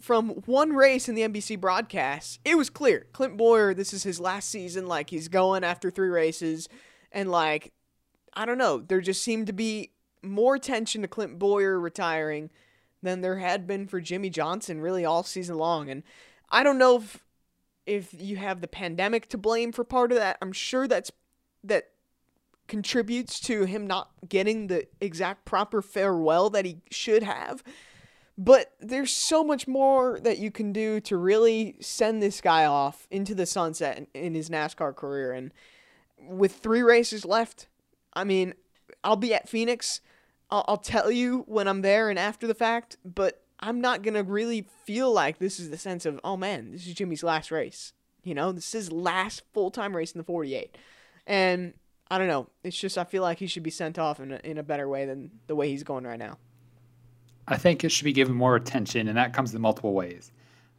from 0.00 0.30
one 0.46 0.72
race 0.72 1.08
in 1.08 1.14
the 1.14 1.22
NBC 1.22 1.60
broadcast, 1.60 2.40
it 2.44 2.56
was 2.56 2.70
clear 2.70 3.06
Clint 3.12 3.36
Bowyer, 3.36 3.74
this 3.74 3.92
is 3.92 4.02
his 4.02 4.20
last 4.20 4.48
season. 4.48 4.86
Like 4.86 5.10
he's 5.10 5.28
going 5.28 5.64
after 5.64 5.90
three 5.90 6.08
races, 6.08 6.68
and 7.12 7.30
like 7.30 7.72
I 8.34 8.44
don't 8.44 8.58
know, 8.58 8.78
there 8.78 9.00
just 9.00 9.22
seemed 9.22 9.46
to 9.48 9.52
be 9.52 9.92
more 10.22 10.54
attention 10.54 11.02
to 11.02 11.08
Clint 11.08 11.38
Bowyer 11.38 11.78
retiring 11.80 12.50
than 13.02 13.20
there 13.20 13.38
had 13.38 13.66
been 13.66 13.86
for 13.86 14.00
Jimmie 14.00 14.30
Johnson 14.30 14.80
really 14.80 15.04
all 15.04 15.22
season 15.22 15.56
long. 15.56 15.88
And 15.88 16.02
I 16.50 16.62
don't 16.62 16.78
know 16.78 16.96
if 16.96 17.24
if 17.86 18.14
you 18.18 18.36
have 18.36 18.60
the 18.60 18.68
pandemic 18.68 19.28
to 19.30 19.38
blame 19.38 19.72
for 19.72 19.82
part 19.82 20.12
of 20.12 20.18
that. 20.18 20.36
I'm 20.42 20.52
sure 20.52 20.86
that's 20.86 21.10
that 21.64 21.90
contributes 22.66 23.40
to 23.40 23.64
him 23.64 23.86
not 23.86 24.10
getting 24.28 24.66
the 24.66 24.86
exact 25.00 25.44
proper 25.46 25.80
farewell 25.80 26.50
that 26.50 26.66
he 26.66 26.82
should 26.90 27.22
have. 27.22 27.64
But 28.40 28.72
there's 28.78 29.12
so 29.12 29.42
much 29.42 29.66
more 29.66 30.20
that 30.20 30.38
you 30.38 30.52
can 30.52 30.72
do 30.72 31.00
to 31.00 31.16
really 31.16 31.74
send 31.80 32.22
this 32.22 32.40
guy 32.40 32.64
off 32.66 33.08
into 33.10 33.34
the 33.34 33.46
sunset 33.46 34.06
in, 34.14 34.34
his 34.34 34.48
NASCAR 34.48 34.94
career. 34.94 35.32
And 35.32 35.52
with 36.16 36.52
three 36.52 36.82
races 36.82 37.24
left, 37.24 37.66
I 38.14 38.22
mean, 38.22 38.54
I'll 39.02 39.16
be 39.16 39.34
at 39.34 39.48
Phoenix. 39.48 40.00
I'll, 40.52 40.64
I'll 40.68 40.76
tell 40.76 41.10
you 41.10 41.42
when 41.48 41.66
I'm 41.66 41.82
there 41.82 42.10
and 42.10 42.18
after 42.18 42.46
the 42.46 42.54
fact, 42.54 42.96
but 43.04 43.42
I'm 43.58 43.80
not 43.80 44.02
going 44.02 44.14
to 44.14 44.22
really 44.22 44.68
feel 44.84 45.12
like 45.12 45.38
this 45.38 45.58
is 45.58 45.70
the 45.70 45.76
sense 45.76 46.06
of, 46.06 46.20
oh 46.22 46.36
man, 46.36 46.70
this 46.70 46.86
is 46.86 46.94
Jimmy's 46.94 47.24
last 47.24 47.50
race. 47.50 47.92
You 48.22 48.34
know, 48.34 48.52
this 48.52 48.68
is 48.68 48.84
his 48.84 48.92
last 48.92 49.42
full 49.52 49.72
time 49.72 49.96
race 49.96 50.12
in 50.12 50.18
the 50.18 50.24
48. 50.24 50.78
And 51.26 51.74
I 52.08 52.18
don't 52.18 52.28
know. 52.28 52.48
It's 52.62 52.78
just, 52.78 52.98
I 52.98 53.02
feel 53.02 53.22
like 53.22 53.40
he 53.40 53.48
should 53.48 53.64
be 53.64 53.70
sent 53.70 53.98
off 53.98 54.20
in 54.20 54.30
a, 54.30 54.40
in 54.44 54.58
a 54.58 54.62
better 54.62 54.88
way 54.88 55.06
than 55.06 55.32
the 55.48 55.56
way 55.56 55.70
he's 55.70 55.82
going 55.82 56.04
right 56.04 56.20
now. 56.20 56.38
I 57.48 57.56
think 57.56 57.84
it 57.84 57.90
should 57.90 58.04
be 58.04 58.12
given 58.12 58.34
more 58.34 58.56
attention, 58.56 59.08
and 59.08 59.16
that 59.16 59.32
comes 59.32 59.54
in 59.54 59.60
multiple 59.60 59.94
ways. 59.94 60.30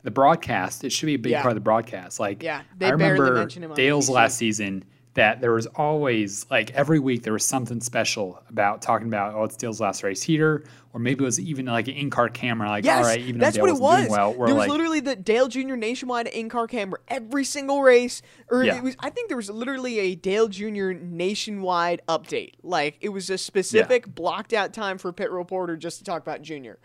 The 0.03 0.11
broadcast, 0.11 0.83
it 0.83 0.91
should 0.91 1.07
be 1.07 1.15
a 1.15 1.19
big 1.19 1.33
yeah. 1.33 1.41
part 1.41 1.51
of 1.51 1.55
the 1.55 1.61
broadcast. 1.61 2.19
Like, 2.19 2.41
yeah, 2.41 2.61
I 2.81 2.89
remember 2.89 3.45
Dale's 3.75 4.09
last 4.09 4.37
season 4.37 4.85
that 5.19 5.41
there 5.41 5.51
was 5.51 5.65
always 5.75 6.49
like 6.49 6.71
every 6.71 6.97
week 6.97 7.23
there 7.23 7.33
was 7.33 7.43
something 7.43 7.81
special 7.81 8.41
about 8.47 8.81
talking 8.81 9.09
about 9.09 9.35
oh 9.35 9.43
it's 9.43 9.57
Dale's 9.57 9.81
last 9.81 10.01
race 10.01 10.23
here 10.23 10.63
or 10.93 10.99
maybe 11.01 11.23
it 11.23 11.25
was 11.25 11.41
even 11.41 11.65
like 11.65 11.89
an 11.89 11.95
in-car 11.95 12.29
camera 12.29 12.69
like 12.69 12.85
yes, 12.85 12.97
all 12.99 13.03
right 13.03 13.19
even 13.19 13.37
that's 13.37 13.57
Dale 13.57 13.65
what 13.65 13.75
it 13.75 13.81
was. 13.81 14.09
well 14.09 14.31
there 14.31 14.55
was 14.55 14.55
like, 14.55 14.69
literally 14.69 15.01
the 15.01 15.17
Dale 15.17 15.49
Jr. 15.49 15.75
nationwide 15.75 16.27
in-car 16.27 16.67
camera 16.67 16.99
every 17.09 17.43
single 17.43 17.81
race 17.81 18.21
or 18.49 18.63
yeah. 18.63 18.77
it 18.77 18.83
was 18.83 18.95
I 18.99 19.09
think 19.09 19.27
there 19.27 19.35
was 19.35 19.49
literally 19.49 19.99
a 19.99 20.15
Dale 20.15 20.47
Jr. 20.47 20.91
nationwide 20.93 22.01
update 22.07 22.53
like 22.63 22.97
it 23.01 23.09
was 23.09 23.29
a 23.29 23.37
specific 23.37 24.05
yeah. 24.05 24.13
blocked 24.13 24.53
out 24.53 24.71
time 24.71 24.97
for 24.97 25.11
pit 25.11 25.31
reporter 25.31 25.75
just 25.75 25.97
to 25.97 26.05
talk 26.05 26.21
about 26.21 26.41
Jr. 26.43 26.75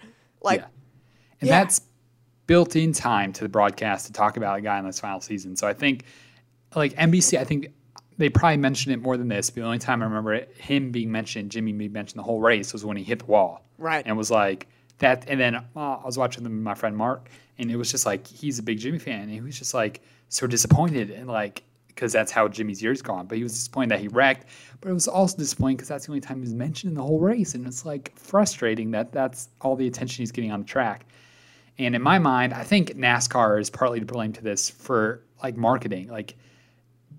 like 0.43 0.59
yeah. 0.59 0.67
and 1.41 1.51
that's 1.51 1.83
built 2.49 2.75
in 2.75 2.93
time 2.93 3.33
to 3.33 3.45
the 3.45 3.49
broadcast 3.49 4.07
to 4.07 4.13
talk 4.13 4.37
about 4.37 4.59
a 4.59 4.61
guy 4.61 4.77
in 4.81 4.85
this 4.85 4.99
final 4.99 5.21
season 5.21 5.55
so 5.55 5.69
I 5.69 5.73
think 5.73 6.05
like 6.75 6.95
NBC 6.95 7.39
I 7.39 7.45
think 7.45 7.69
they 8.19 8.29
probably 8.29 8.59
mentioned 8.59 8.95
it 8.95 9.03
more 9.03 9.17
than 9.17 9.29
this. 9.29 9.51
But 9.51 9.63
the 9.63 9.67
only 9.67 9.79
time 9.79 10.03
I 10.03 10.07
remember 10.07 10.35
it, 10.35 10.55
him 10.57 10.91
being 10.91 11.11
mentioned, 11.11 11.51
Jimmy 11.51 11.73
being 11.73 11.93
mentioned 11.93 12.19
the 12.19 12.25
whole 12.25 12.41
race 12.41 12.73
was 12.73 12.85
when 12.85 12.97
he 12.97 13.05
hit 13.05 13.21
the 13.21 13.27
wall. 13.27 13.65
Right. 13.79 14.05
And 14.07 14.17
was 14.17 14.31
like 14.31 14.69
that. 14.99 15.25
And 15.29 15.41
then 15.41 15.57
uh, 15.57 15.63
I 15.77 16.05
was 16.05 16.19
watching 16.19 16.45
them 16.45 16.55
with 16.55 16.63
my 16.63 16.75
friend 16.75 16.97
Mark, 16.97 17.29
and 17.59 17.71
it 17.71 17.77
was 17.77 17.91
just 17.91 18.07
like 18.07 18.27
he's 18.27 18.59
a 18.59 18.63
big 18.63 18.79
Jimmy 18.79 18.99
fan, 18.99 19.23
and 19.23 19.31
he 19.31 19.41
was 19.41 19.59
just 19.59 19.75
like 19.75 20.03
so 20.29 20.47
disappointed 20.47 21.11
and 21.11 21.29
like 21.29 21.63
because 21.89 22.13
that's 22.13 22.33
how 22.33 22.49
Jimmy's 22.49 22.83
year's 22.83 23.03
gone. 23.03 23.27
But 23.27 23.39
he 23.39 23.45
was 23.45 23.53
disappointed 23.53 23.91
that 23.91 24.01
he 24.01 24.09
wrecked. 24.09 24.47
But 24.81 24.91
it 24.91 24.95
was 24.95 25.07
also 25.07 25.37
disappointing 25.37 25.77
because 25.77 25.89
that's 25.89 26.07
the 26.07 26.13
only 26.13 26.21
time 26.21 26.39
he 26.39 26.43
was 26.43 26.55
mentioned 26.55 26.91
in 26.91 26.95
the 26.97 27.03
whole 27.03 27.21
race, 27.21 27.55
and 27.55 27.67
it's 27.67 27.85
like 27.85 28.13
frustrating 28.17 28.91
that 28.93 29.13
that's 29.13 29.49
all 29.61 29.77
the 29.77 29.87
attention 29.87 30.23
he's 30.23 30.33
getting 30.33 30.53
on 30.53 30.61
the 30.61 30.67
track. 30.67 31.07
And 31.79 31.95
in 31.95 32.03
my 32.03 32.19
mind, 32.19 32.55
I 32.55 32.63
think 32.63 32.95
NASCAR 32.97 33.61
is 33.61 33.69
partly 33.69 33.99
to 33.99 34.07
blame 34.07 34.33
to 34.35 34.43
this 34.43 34.71
for 34.71 35.23
like 35.43 35.57
marketing, 35.57 36.09
like 36.09 36.37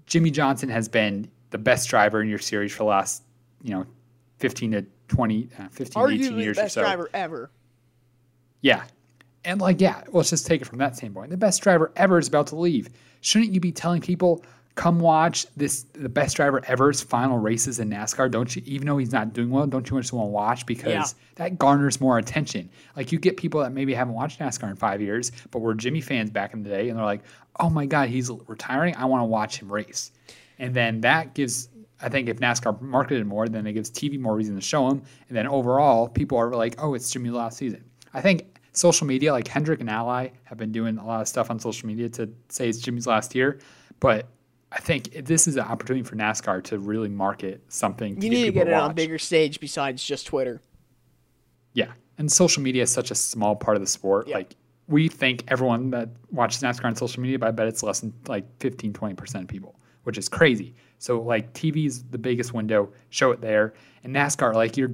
Jimmie 0.05 0.31
Johnson 0.31 0.69
has 0.69 0.87
been 0.87 1.29
the 1.49 1.57
best 1.57 1.89
driver 1.89 2.21
in 2.21 2.29
your 2.29 2.39
series 2.39 2.71
for 2.71 2.79
the 2.79 2.85
last, 2.85 3.23
you 3.63 3.71
know, 3.73 3.85
15 4.39 4.71
to 4.71 4.85
20, 5.07 5.49
uh, 5.59 5.67
15 5.69 6.03
Arguably 6.03 6.13
18 6.25 6.39
years 6.39 6.57
the 6.57 6.63
best 6.63 6.77
or 6.77 6.81
so. 6.81 6.81
driver 6.81 7.09
ever. 7.13 7.51
Yeah. 8.61 8.83
And 9.43 9.61
like, 9.61 9.79
yeah, 9.79 10.03
let's 10.11 10.29
just 10.31 10.47
take 10.47 10.61
it 10.61 10.65
from 10.65 10.79
that 10.79 10.95
standpoint. 10.95 11.29
The 11.29 11.37
best 11.37 11.61
driver 11.61 11.91
ever 11.95 12.17
is 12.17 12.27
about 12.27 12.47
to 12.47 12.55
leave. 12.55 12.89
Shouldn't 13.21 13.53
you 13.53 13.59
be 13.59 13.71
telling 13.71 14.01
people, 14.01 14.43
come 14.75 14.99
watch 14.99 15.47
this 15.55 15.83
the 15.93 16.09
best 16.09 16.35
driver 16.35 16.61
ever's 16.67 17.01
final 17.01 17.37
races 17.37 17.79
in 17.79 17.89
NASCAR? 17.89 18.29
Don't 18.29 18.53
you 18.55 18.61
even 18.65 18.87
though 18.87 18.97
he's 18.97 19.11
not 19.11 19.33
doing 19.33 19.49
well, 19.49 19.65
don't 19.65 19.89
you 19.89 19.99
just 19.99 20.13
want 20.13 20.27
to 20.27 20.31
watch 20.31 20.65
because 20.65 20.87
yeah. 20.87 21.05
that 21.35 21.57
garners 21.57 21.99
more 21.99 22.17
attention. 22.17 22.69
Like 22.95 23.11
you 23.11 23.19
get 23.19 23.37
people 23.37 23.61
that 23.61 23.71
maybe 23.71 23.93
haven't 23.93 24.13
watched 24.13 24.39
NASCAR 24.39 24.69
in 24.69 24.75
five 24.75 25.01
years, 25.01 25.31
but 25.51 25.59
were 25.59 25.73
Jimmy 25.73 26.01
fans 26.01 26.29
back 26.29 26.53
in 26.53 26.61
the 26.61 26.69
day, 26.69 26.89
and 26.89 26.97
they're 26.97 27.05
like, 27.05 27.21
oh 27.59 27.69
my 27.69 27.85
God, 27.85 28.09
he's 28.09 28.29
retiring. 28.47 28.95
I 28.95 29.05
want 29.05 29.21
to 29.21 29.25
watch 29.25 29.59
him 29.59 29.71
race. 29.71 30.11
And 30.59 30.73
then 30.73 31.01
that 31.01 31.33
gives, 31.33 31.69
I 32.01 32.09
think, 32.09 32.29
if 32.29 32.39
NASCAR 32.39 32.81
marketed 32.81 33.25
more, 33.25 33.47
then 33.47 33.65
it 33.67 33.73
gives 33.73 33.89
TV 33.89 34.19
more 34.19 34.35
reason 34.35 34.55
to 34.55 34.61
show 34.61 34.87
him. 34.89 35.01
And 35.27 35.37
then 35.37 35.47
overall, 35.47 36.07
people 36.07 36.37
are 36.37 36.51
like, 36.51 36.75
oh, 36.79 36.93
it's 36.93 37.09
Jimmy's 37.09 37.33
last 37.33 37.57
season. 37.57 37.83
I 38.13 38.21
think 38.21 38.59
social 38.73 39.07
media, 39.07 39.31
like 39.31 39.47
Hendrick 39.47 39.79
and 39.79 39.89
Ally, 39.89 40.29
have 40.43 40.57
been 40.57 40.71
doing 40.71 40.97
a 40.97 41.05
lot 41.05 41.21
of 41.21 41.27
stuff 41.27 41.49
on 41.49 41.59
social 41.59 41.87
media 41.87 42.09
to 42.09 42.29
say 42.49 42.69
it's 42.69 42.79
Jimmy's 42.79 43.07
last 43.07 43.35
year. 43.35 43.59
But 43.99 44.27
I 44.71 44.79
think 44.79 45.25
this 45.25 45.47
is 45.47 45.55
an 45.55 45.63
opportunity 45.63 46.03
for 46.03 46.15
NASCAR 46.15 46.63
to 46.65 46.79
really 46.79 47.07
market 47.09 47.63
something. 47.69 48.21
You 48.21 48.29
need 48.29 48.45
to 48.45 48.51
get 48.51 48.67
it 48.67 48.73
on 48.73 48.91
a 48.91 48.93
bigger 48.93 49.17
stage 49.17 49.59
besides 49.59 50.03
just 50.03 50.27
Twitter. 50.27 50.61
Yeah. 51.73 51.91
And 52.17 52.31
social 52.31 52.63
media 52.63 52.83
is 52.83 52.91
such 52.91 53.11
a 53.11 53.15
small 53.15 53.55
part 53.55 53.77
of 53.77 53.81
the 53.81 53.87
sport. 53.87 54.27
Yeah. 54.27 54.37
Like 54.37 54.55
we 54.87 55.07
think 55.07 55.43
everyone 55.47 55.91
that 55.91 56.09
watches 56.31 56.61
NASCAR 56.61 56.85
on 56.85 56.95
social 56.95 57.21
media, 57.21 57.39
but 57.39 57.47
I 57.47 57.51
bet 57.51 57.67
it's 57.67 57.83
less 57.83 58.01
than 58.01 58.13
like 58.27 58.45
15, 58.59 58.93
20% 58.93 59.41
of 59.41 59.47
people, 59.47 59.79
which 60.03 60.17
is 60.17 60.27
crazy. 60.27 60.75
So 60.99 61.21
like 61.21 61.53
TV 61.53 61.85
is 61.85 62.03
the 62.03 62.17
biggest 62.17 62.53
window, 62.53 62.91
show 63.09 63.31
it 63.31 63.41
there. 63.41 63.73
And 64.03 64.15
NASCAR, 64.15 64.53
like 64.53 64.77
you're 64.77 64.91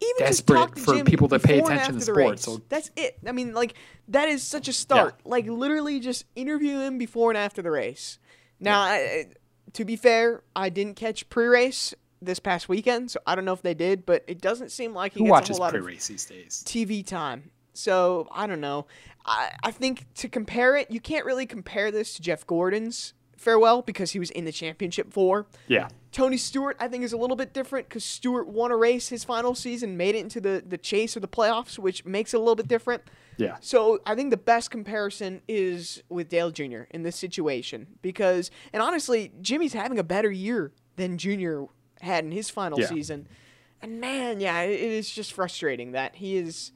even 0.00 0.16
desperate 0.18 0.78
for 0.78 1.02
people 1.04 1.28
to 1.28 1.38
pay 1.38 1.58
attention 1.58 1.94
to 1.94 1.98
the 1.98 2.04
sport. 2.04 2.38
So 2.38 2.60
that's 2.68 2.90
it. 2.96 3.18
I 3.26 3.32
mean, 3.32 3.52
like 3.52 3.74
that 4.08 4.28
is 4.28 4.42
such 4.42 4.68
a 4.68 4.72
start. 4.72 5.14
Yeah. 5.18 5.30
Like 5.30 5.46
literally, 5.46 6.00
just 6.00 6.24
interview 6.36 6.78
him 6.80 6.98
before 6.98 7.30
and 7.30 7.38
after 7.38 7.62
the 7.62 7.70
race. 7.70 8.18
Now, 8.60 8.86
yeah. 8.86 8.92
I, 8.92 9.26
to 9.74 9.84
be 9.84 9.96
fair, 9.96 10.42
I 10.56 10.68
didn't 10.68 10.94
catch 10.94 11.28
pre-race 11.28 11.94
this 12.20 12.38
past 12.38 12.68
weekend, 12.68 13.10
so 13.10 13.20
I 13.26 13.34
don't 13.34 13.44
know 13.44 13.52
if 13.52 13.62
they 13.62 13.74
did, 13.74 14.04
but 14.04 14.24
it 14.26 14.40
doesn't 14.40 14.70
seem 14.70 14.94
like 14.94 15.12
he 15.12 15.20
Who 15.20 15.26
gets 15.26 15.30
watches 15.30 15.50
a 15.50 15.52
whole 15.54 15.60
lot 15.60 15.72
pre-race 15.72 16.08
these 16.08 16.24
days? 16.24 16.64
TV 16.66 17.06
time. 17.06 17.50
So 17.74 18.26
I 18.32 18.46
don't 18.46 18.60
know. 18.60 18.86
I, 19.24 19.52
I 19.62 19.70
think 19.70 20.06
to 20.16 20.28
compare 20.28 20.76
it, 20.76 20.90
you 20.90 21.00
can't 21.00 21.24
really 21.24 21.46
compare 21.46 21.90
this 21.92 22.14
to 22.14 22.22
Jeff 22.22 22.46
Gordon's 22.46 23.14
farewell 23.36 23.82
because 23.82 24.10
he 24.10 24.18
was 24.18 24.30
in 24.30 24.44
the 24.44 24.52
championship 24.52 25.12
four. 25.12 25.46
Yeah. 25.68 25.88
Tony 26.10 26.36
Stewart, 26.38 26.76
I 26.80 26.88
think, 26.88 27.04
is 27.04 27.12
a 27.12 27.16
little 27.16 27.36
bit 27.36 27.52
different 27.52 27.88
because 27.88 28.04
Stewart 28.04 28.48
won 28.48 28.72
a 28.72 28.76
race 28.76 29.08
his 29.08 29.22
final 29.22 29.54
season, 29.54 29.96
made 29.96 30.14
it 30.16 30.20
into 30.20 30.40
the, 30.40 30.62
the 30.66 30.78
chase 30.78 31.16
or 31.16 31.20
the 31.20 31.28
playoffs, 31.28 31.78
which 31.78 32.04
makes 32.04 32.34
it 32.34 32.38
a 32.38 32.40
little 32.40 32.56
bit 32.56 32.66
different. 32.66 33.02
Yeah. 33.38 33.56
So 33.60 34.00
I 34.04 34.14
think 34.14 34.30
the 34.30 34.36
best 34.36 34.70
comparison 34.70 35.40
is 35.48 36.02
with 36.08 36.28
Dale 36.28 36.50
Jr. 36.50 36.82
in 36.90 37.04
this 37.04 37.16
situation 37.16 37.86
because, 38.02 38.50
and 38.72 38.82
honestly, 38.82 39.32
Jimmy's 39.40 39.72
having 39.72 39.98
a 39.98 40.04
better 40.04 40.30
year 40.30 40.72
than 40.96 41.16
Jr. 41.16 41.62
had 42.00 42.24
in 42.24 42.32
his 42.32 42.50
final 42.50 42.78
yeah. 42.78 42.86
season. 42.86 43.28
And 43.80 44.00
man, 44.00 44.40
yeah, 44.40 44.62
it 44.62 44.80
is 44.80 45.08
just 45.08 45.32
frustrating 45.32 45.92
that 45.92 46.16
he 46.16 46.36
is 46.36 46.72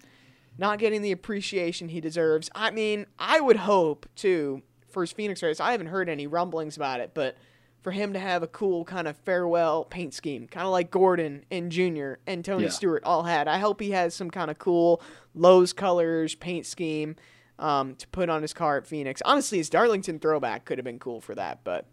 not 0.57 0.79
getting 0.79 1.03
the 1.03 1.13
appreciation 1.13 1.89
he 1.89 2.01
deserves. 2.01 2.49
I 2.55 2.71
mean, 2.71 3.07
I 3.19 3.41
would 3.41 3.57
hope 3.57 4.09
too 4.15 4.63
for 4.89 5.03
his 5.03 5.11
Phoenix 5.13 5.43
race. 5.43 5.59
I 5.59 5.73
haven't 5.73 5.89
heard 5.89 6.09
any 6.09 6.27
rumblings 6.27 6.77
about 6.77 7.01
it, 7.01 7.11
but 7.13 7.37
for 7.83 7.91
him 7.91 8.13
to 8.13 8.19
have 8.19 8.43
a 8.43 8.47
cool 8.47 8.85
kind 8.85 9.09
of 9.09 9.17
farewell 9.19 9.85
paint 9.85 10.15
scheme, 10.15 10.47
kind 10.47 10.65
of 10.65 10.73
like 10.73 10.91
Gordon 10.91 11.45
and 11.51 11.71
Junior 11.71 12.21
and 12.27 12.45
Tony 12.45 12.65
Yeah. 12.65 12.71
Stewart 12.71 13.03
all 13.05 13.25
had. 13.25 13.49
I 13.49 13.59
hope 13.59 13.81
he 13.81 13.91
has 13.91 14.15
some 14.15 14.31
kind 14.31 14.51
of 14.51 14.59
cool 14.59 15.03
Lowe's 15.35 15.73
colors 15.73 16.35
paint 16.35 16.65
scheme 16.65 17.17
um, 17.59 17.97
to 17.97 18.07
put 18.09 18.29
on 18.29 18.41
his 18.43 18.53
car 18.53 18.77
at 18.79 18.87
Phoenix. 18.87 19.21
Honestly, 19.25 19.59
his 19.59 19.69
Darlington 19.69 20.19
throwback 20.21 20.65
could 20.65 20.79
have 20.79 20.85
been 20.85 20.99
cool 20.99 21.21
for 21.21 21.35
that, 21.35 21.61
but 21.65 21.87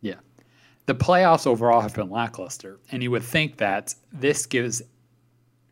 Yeah. 0.00 0.16
The 0.86 0.94
playoffs 0.94 1.46
overall 1.46 1.80
have 1.80 1.94
been 1.94 2.10
lackluster, 2.10 2.80
and 2.90 3.02
you 3.02 3.10
would 3.12 3.22
think 3.22 3.58
that 3.58 3.94
this 4.12 4.46
gives 4.46 4.82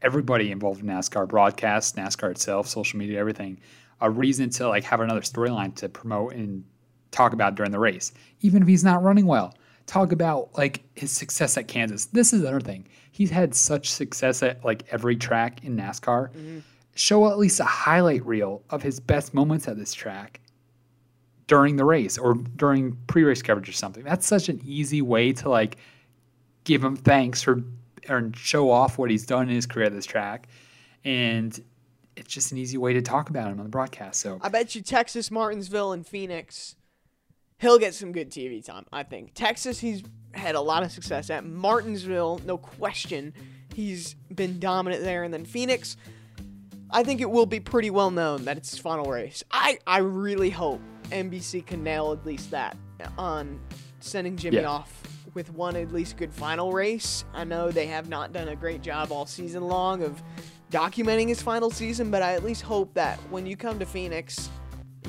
everybody 0.02 0.50
involved 0.50 0.80
in 0.80 0.86
NASCAR 0.86 1.28
broadcast, 1.28 1.96
NASCAR 1.96 2.30
itself, 2.30 2.68
social 2.68 2.98
media, 2.98 3.18
everything, 3.18 3.60
a 4.00 4.08
reason 4.10 4.50
to 4.50 4.68
like 4.68 4.84
have 4.84 5.00
another 5.00 5.20
storyline 5.20 5.74
to 5.76 5.88
promote 5.88 6.34
and 6.34 6.64
talk 7.10 7.32
about 7.32 7.54
during 7.54 7.72
the 7.72 7.78
race. 7.78 8.12
Even 8.40 8.62
if 8.62 8.68
he's 8.68 8.84
not 8.84 9.02
running 9.02 9.26
well, 9.26 9.54
talk 9.86 10.12
about 10.12 10.56
like 10.56 10.82
his 10.94 11.10
success 11.10 11.56
at 11.56 11.68
Kansas. 11.68 12.06
This 12.06 12.32
is 12.32 12.42
another 12.42 12.60
thing. 12.60 12.86
He's 13.10 13.30
had 13.30 13.54
such 13.54 13.90
success 13.90 14.42
at 14.42 14.64
like 14.64 14.84
every 14.90 15.16
track 15.16 15.64
in 15.64 15.76
NASCAR. 15.76 16.30
Mm-hmm. 16.30 16.58
Show 16.94 17.28
at 17.30 17.38
least 17.38 17.60
a 17.60 17.64
highlight 17.64 18.24
reel 18.24 18.62
of 18.70 18.82
his 18.82 19.00
best 19.00 19.34
moments 19.34 19.68
at 19.68 19.76
this 19.76 19.94
track 19.94 20.40
during 21.46 21.76
the 21.76 21.84
race 21.84 22.18
or 22.18 22.34
during 22.34 22.96
pre-race 23.08 23.42
coverage 23.42 23.68
or 23.68 23.72
something. 23.72 24.04
That's 24.04 24.26
such 24.26 24.48
an 24.48 24.60
easy 24.64 25.02
way 25.02 25.32
to 25.34 25.48
like 25.48 25.76
give 26.64 26.84
him 26.84 26.96
thanks 26.96 27.42
for 27.42 27.62
or 28.08 28.30
show 28.34 28.70
off 28.70 28.98
what 28.98 29.10
he's 29.10 29.26
done 29.26 29.48
in 29.48 29.54
his 29.54 29.66
career 29.66 29.86
at 29.86 29.92
this 29.92 30.06
track. 30.06 30.48
And 31.04 31.58
it's 32.16 32.32
just 32.32 32.52
an 32.52 32.58
easy 32.58 32.78
way 32.78 32.92
to 32.92 33.02
talk 33.02 33.30
about 33.30 33.50
him 33.50 33.58
on 33.58 33.64
the 33.64 33.70
broadcast. 33.70 34.20
So 34.20 34.38
I 34.42 34.48
bet 34.48 34.74
you 34.74 34.82
Texas, 34.82 35.30
Martinsville, 35.30 35.92
and 35.92 36.06
Phoenix, 36.06 36.76
he'll 37.60 37.78
get 37.78 37.94
some 37.94 38.12
good 38.12 38.30
TV 38.30 38.64
time. 38.64 38.84
I 38.92 39.02
think 39.02 39.32
Texas, 39.34 39.78
he's 39.78 40.02
had 40.32 40.54
a 40.54 40.60
lot 40.60 40.82
of 40.82 40.90
success 40.92 41.30
at. 41.30 41.44
Martinsville, 41.44 42.40
no 42.44 42.56
question, 42.58 43.32
he's 43.74 44.14
been 44.34 44.58
dominant 44.58 45.02
there. 45.02 45.22
And 45.24 45.32
then 45.32 45.44
Phoenix, 45.44 45.96
I 46.90 47.02
think 47.04 47.20
it 47.20 47.30
will 47.30 47.46
be 47.46 47.60
pretty 47.60 47.90
well 47.90 48.10
known 48.10 48.44
that 48.46 48.56
it's 48.56 48.70
his 48.70 48.80
final 48.80 49.10
race. 49.10 49.42
I 49.50 49.78
I 49.86 49.98
really 49.98 50.50
hope 50.50 50.80
NBC 51.10 51.64
can 51.66 51.82
nail 51.82 52.12
at 52.12 52.24
least 52.26 52.50
that 52.50 52.76
on 53.16 53.60
sending 54.00 54.36
Jimmy 54.36 54.58
Yeah. 54.58 54.68
off 54.68 55.02
with 55.34 55.52
one 55.52 55.76
at 55.76 55.92
least 55.92 56.16
good 56.16 56.32
final 56.32 56.72
race. 56.72 57.24
I 57.32 57.44
know 57.44 57.70
they 57.70 57.86
have 57.86 58.08
not 58.08 58.32
done 58.32 58.48
a 58.48 58.56
great 58.56 58.82
job 58.82 59.12
all 59.12 59.26
season 59.26 59.62
long 59.68 60.02
of 60.02 60.20
documenting 60.72 61.28
his 61.28 61.40
final 61.42 61.70
season, 61.70 62.10
but 62.10 62.22
I 62.22 62.34
at 62.34 62.42
least 62.44 62.62
hope 62.62 62.92
that 62.94 63.18
when 63.30 63.46
you 63.46 63.56
come 63.56 63.78
to 63.78 63.86
Phoenix, 63.86 64.50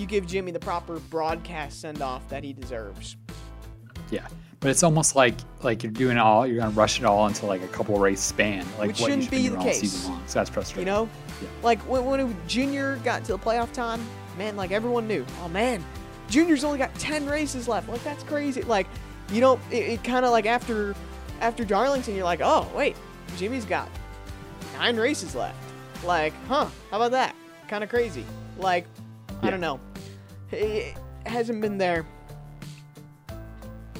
you 0.01 0.07
give 0.07 0.25
Jimmy 0.27 0.51
the 0.51 0.59
proper 0.59 0.99
broadcast 0.99 1.79
send 1.79 2.01
off 2.01 2.27
that 2.29 2.43
he 2.43 2.53
deserves. 2.53 3.15
yeah. 4.09 4.27
But 4.59 4.69
it's 4.69 4.83
almost 4.83 5.15
like 5.15 5.33
like 5.63 5.81
you're 5.81 5.91
doing 5.91 6.19
all 6.19 6.45
you're 6.45 6.59
gonna 6.59 6.69
rush 6.71 6.99
it 6.99 7.05
all 7.05 7.25
into 7.25 7.47
like 7.47 7.63
a 7.63 7.67
couple 7.69 7.97
race 7.97 8.21
span. 8.21 8.63
Like 8.77 8.89
Which 8.89 9.01
what 9.01 9.09
shouldn't 9.09 9.23
should 9.23 9.31
be 9.31 9.47
the 9.47 9.57
case. 9.57 9.79
season 9.79 10.11
long. 10.11 10.23
So 10.27 10.37
that's 10.37 10.51
frustrating. 10.51 10.85
You 10.87 10.93
know? 10.93 11.09
Yeah. 11.41 11.47
Like 11.63 11.79
when, 11.89 12.05
when 12.05 12.37
Junior 12.47 12.97
got 12.97 13.23
to 13.25 13.31
the 13.31 13.39
playoff 13.39 13.71
time, 13.71 14.05
man, 14.37 14.55
like 14.55 14.71
everyone 14.71 15.07
knew, 15.07 15.25
oh 15.41 15.47
man, 15.47 15.83
Junior's 16.29 16.63
only 16.63 16.77
got 16.77 16.93
10 16.95 17.25
races 17.25 17.67
left. 17.67 17.89
Like 17.89 18.03
that's 18.03 18.23
crazy. 18.23 18.61
Like, 18.61 18.85
you 19.31 19.41
don't, 19.41 19.59
it, 19.71 19.83
it 19.83 20.03
kind 20.03 20.25
of 20.25 20.31
like 20.31 20.45
after 20.45 20.95
after 21.41 21.65
Darlington, 21.65 22.15
you're 22.15 22.23
like, 22.23 22.41
oh, 22.43 22.69
wait, 22.75 22.95
Jimmy's 23.37 23.65
got 23.65 23.89
nine 24.77 24.95
races 24.95 25.33
left. 25.33 25.57
Like, 26.05 26.33
huh, 26.47 26.67
how 26.91 26.97
about 26.97 27.11
that? 27.11 27.35
Kind 27.67 27.83
of 27.83 27.89
crazy. 27.89 28.25
Like, 28.57 28.85
I 29.41 29.49
don't 29.49 29.59
know. 29.59 29.79
It, 30.51 30.97
hasn't 31.25 31.61
been 31.61 31.77
there. 31.77 32.05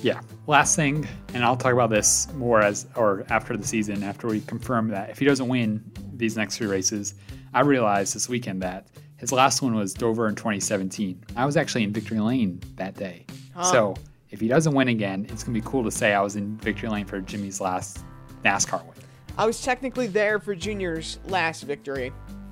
Yeah. 0.02 0.22
Last 0.48 0.76
thing, 0.76 1.08
and 1.34 1.44
I'll 1.44 1.56
talk 1.56 1.74
about 1.74 1.92
this 1.92 2.32
more 2.34 2.62
as 2.62 2.88
or 2.96 3.26
after 3.30 3.56
the 3.56 3.66
season, 3.66 4.04
after 4.04 4.28
we 4.28 4.42
confirm 4.42 4.88
that 4.90 5.10
if 5.10 5.20
he 5.20 5.26
doesn't 5.26 5.48
win 5.48 5.84
these 6.16 6.36
next 6.36 6.58
three 6.58 6.68
races, 6.68 7.14
I 7.54 7.62
realized 7.62 8.16
this 8.16 8.28
weekend 8.28 8.62
that 8.64 8.88
his 9.18 9.32
last 9.32 9.62
one 9.62 9.76
was 9.76 9.94
Dover 9.94 10.28
in 10.28 10.36
2017. 10.36 11.24
I 11.36 11.46
was 11.46 11.58
actually 11.58 11.84
in 11.84 11.94
Victory 11.94 12.20
Lane 12.20 12.60
that 12.78 12.96
day. 12.96 13.26
Huh. 13.54 13.64
So 13.64 13.96
if 14.32 14.40
he 14.40 14.48
doesn't 14.48 14.74
win 14.74 14.88
again, 14.88 15.28
it's 15.30 15.44
gonna 15.44 15.54
be 15.54 15.66
cool 15.66 15.84
to 15.84 15.92
say 15.92 16.14
I 16.14 16.22
was 16.22 16.36
in 16.36 16.58
Victory 16.58 16.90
Lane 16.90 17.06
for 17.06 17.22
Jimmy's 17.22 17.62
last 17.62 18.04
NASCAR 18.44 18.84
win. 18.84 18.96
I 19.38 19.46
was 19.46 19.62
technically 19.62 20.08
there 20.08 20.40
for 20.40 20.56
Junior's 20.56 21.20
last 21.26 21.64
victory. 21.64 22.12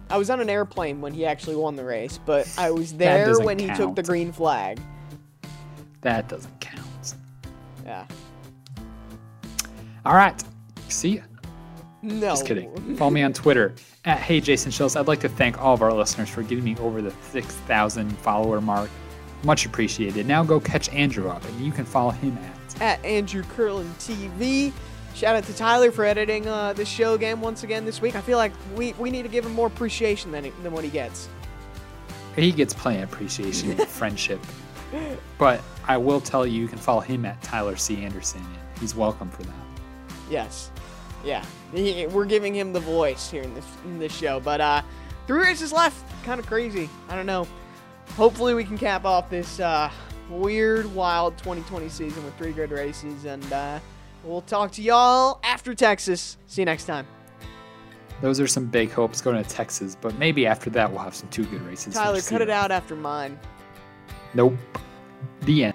I 0.10 0.18
was 0.18 0.30
on 0.30 0.40
an 0.40 0.50
airplane 0.50 1.02
when 1.02 1.14
he 1.14 1.26
actually 1.26 1.56
won 1.56 1.76
the 1.76 1.84
race, 1.84 2.20
but 2.26 2.52
I 2.58 2.72
was 2.72 2.94
there 2.94 3.40
when 3.40 3.60
he 3.60 3.68
took 3.74 3.96
the 3.96 4.04
green 4.04 4.32
flag. 4.32 4.80
That 6.02 6.28
doesn't 6.28 6.60
count. 6.60 7.16
Yeah. 7.86 8.06
All 10.06 10.16
right. 10.16 10.42
See 10.88 11.18
ya. 11.18 11.22
No. 12.02 12.30
Just 12.30 12.46
kidding. 12.46 12.96
Follow 12.96 13.12
me 13.12 13.22
on 13.22 13.34
Twitter 13.34 13.76
at 14.06 14.20
Hey 14.20 14.40
Jason 14.40 14.72
Schultz. 14.72 14.96
I'd 14.96 15.08
like 15.08 15.20
to 15.20 15.30
thank 15.30 15.62
all 15.62 15.74
of 15.74 15.82
our 15.82 15.94
listeners 15.94 16.30
for 16.30 16.42
getting 16.44 16.64
me 16.64 16.78
over 16.78 17.02
the 17.02 17.14
6,000 17.32 18.18
follower 18.20 18.62
mark. 18.62 18.90
Much 19.44 19.66
appreciated. 19.66 20.26
Now 20.26 20.44
go 20.44 20.60
catch 20.60 20.90
Andrew 20.90 21.30
up, 21.30 21.44
and 21.46 21.60
you 21.60 21.72
can 21.72 21.86
follow 21.86 22.12
him 22.12 22.38
at. 22.38 22.82
At 22.82 23.06
Andrew 23.06 23.44
Curlin 23.44 23.94
TV. 24.00 24.72
Shout 25.20 25.36
out 25.36 25.44
to 25.44 25.54
Tyler 25.54 25.92
for 25.92 26.06
editing 26.06 26.48
uh, 26.48 26.72
this 26.72 26.88
show 26.88 27.14
again 27.14 27.42
once 27.42 27.64
again 27.64 27.84
this 27.84 28.02
week. 28.02 28.16
I 28.16 28.22
feel 28.22 28.38
like 28.38 28.54
we, 28.74 28.94
we 28.94 29.12
need 29.12 29.24
to 29.24 29.28
give 29.28 29.46
him 29.46 29.52
more 29.52 29.68
appreciation 29.68 30.32
than, 30.32 30.46
he, 30.46 30.52
than 30.64 30.72
what 30.72 30.86
he 30.86 30.90
gets. 30.90 31.28
He 32.38 32.54
gets 32.54 32.74
plenty 32.74 33.02
of 33.02 33.12
appreciation 33.12 33.72
and 33.72 33.82
friendship. 33.90 34.40
But 35.38 35.62
I 35.86 35.98
will 35.98 36.22
tell 36.22 36.48
you, 36.48 36.62
you 36.62 36.70
can 36.70 36.78
follow 36.78 37.02
him 37.02 37.26
at 37.26 37.42
Tyler 37.44 37.76
C. 37.76 38.02
Anderson. 38.02 38.40
and 38.40 38.80
He's 38.80 38.96
welcome 38.96 39.30
for 39.30 39.44
that. 39.44 39.56
Yes. 40.30 40.72
Yeah. 41.26 41.44
He- 41.74 42.08
we're 42.08 42.24
giving 42.24 42.56
him 42.56 42.72
the 42.72 42.80
voice 42.80 43.30
here 43.30 43.44
in 43.44 43.54
this 43.54 43.66
in 43.84 44.00
this 44.00 44.16
show. 44.16 44.40
But 44.40 44.62
uh 44.62 44.82
three 45.28 45.42
races 45.42 45.74
left. 45.74 46.02
Kind 46.24 46.40
of 46.40 46.48
crazy. 46.48 46.90
I 47.10 47.18
don't 47.18 47.26
know. 47.26 47.46
Hopefully 48.16 48.54
we 48.54 48.64
can 48.64 48.78
cap 48.78 49.04
off 49.04 49.30
this 49.30 49.60
uh 49.60 49.92
weird, 50.30 50.86
wild 50.96 51.38
2020 51.40 51.90
season 51.90 52.24
with 52.24 52.38
three 52.38 52.54
good 52.54 52.72
races. 52.72 53.26
And 53.26 53.52
uh 53.52 53.80
we'll 54.24 54.42
talk 54.42 54.72
to 54.74 54.82
y'all 54.82 55.40
after 55.44 55.74
Texas. 55.74 56.38
See 56.48 56.62
you 56.62 56.66
next 56.66 56.86
time. 56.86 57.08
Those 58.22 58.40
are 58.40 58.48
some 58.48 58.66
big 58.66 58.92
hopes 58.92 59.22
going 59.22 59.42
to 59.42 59.50
Texas, 59.50 59.96
but 60.00 60.18
maybe 60.18 60.46
after 60.46 60.70
that 60.72 60.92
we'll 60.92 61.02
have 61.02 61.16
some 61.16 61.30
two 61.30 61.46
good 61.46 61.62
races. 61.62 61.94
Tyler, 61.94 62.22
cut 62.22 62.42
it 62.42 62.50
out 62.50 62.72
after 62.72 62.96
mine. 62.96 63.40
Nope. 64.34 64.56
The 65.42 65.66
end. 65.66 65.74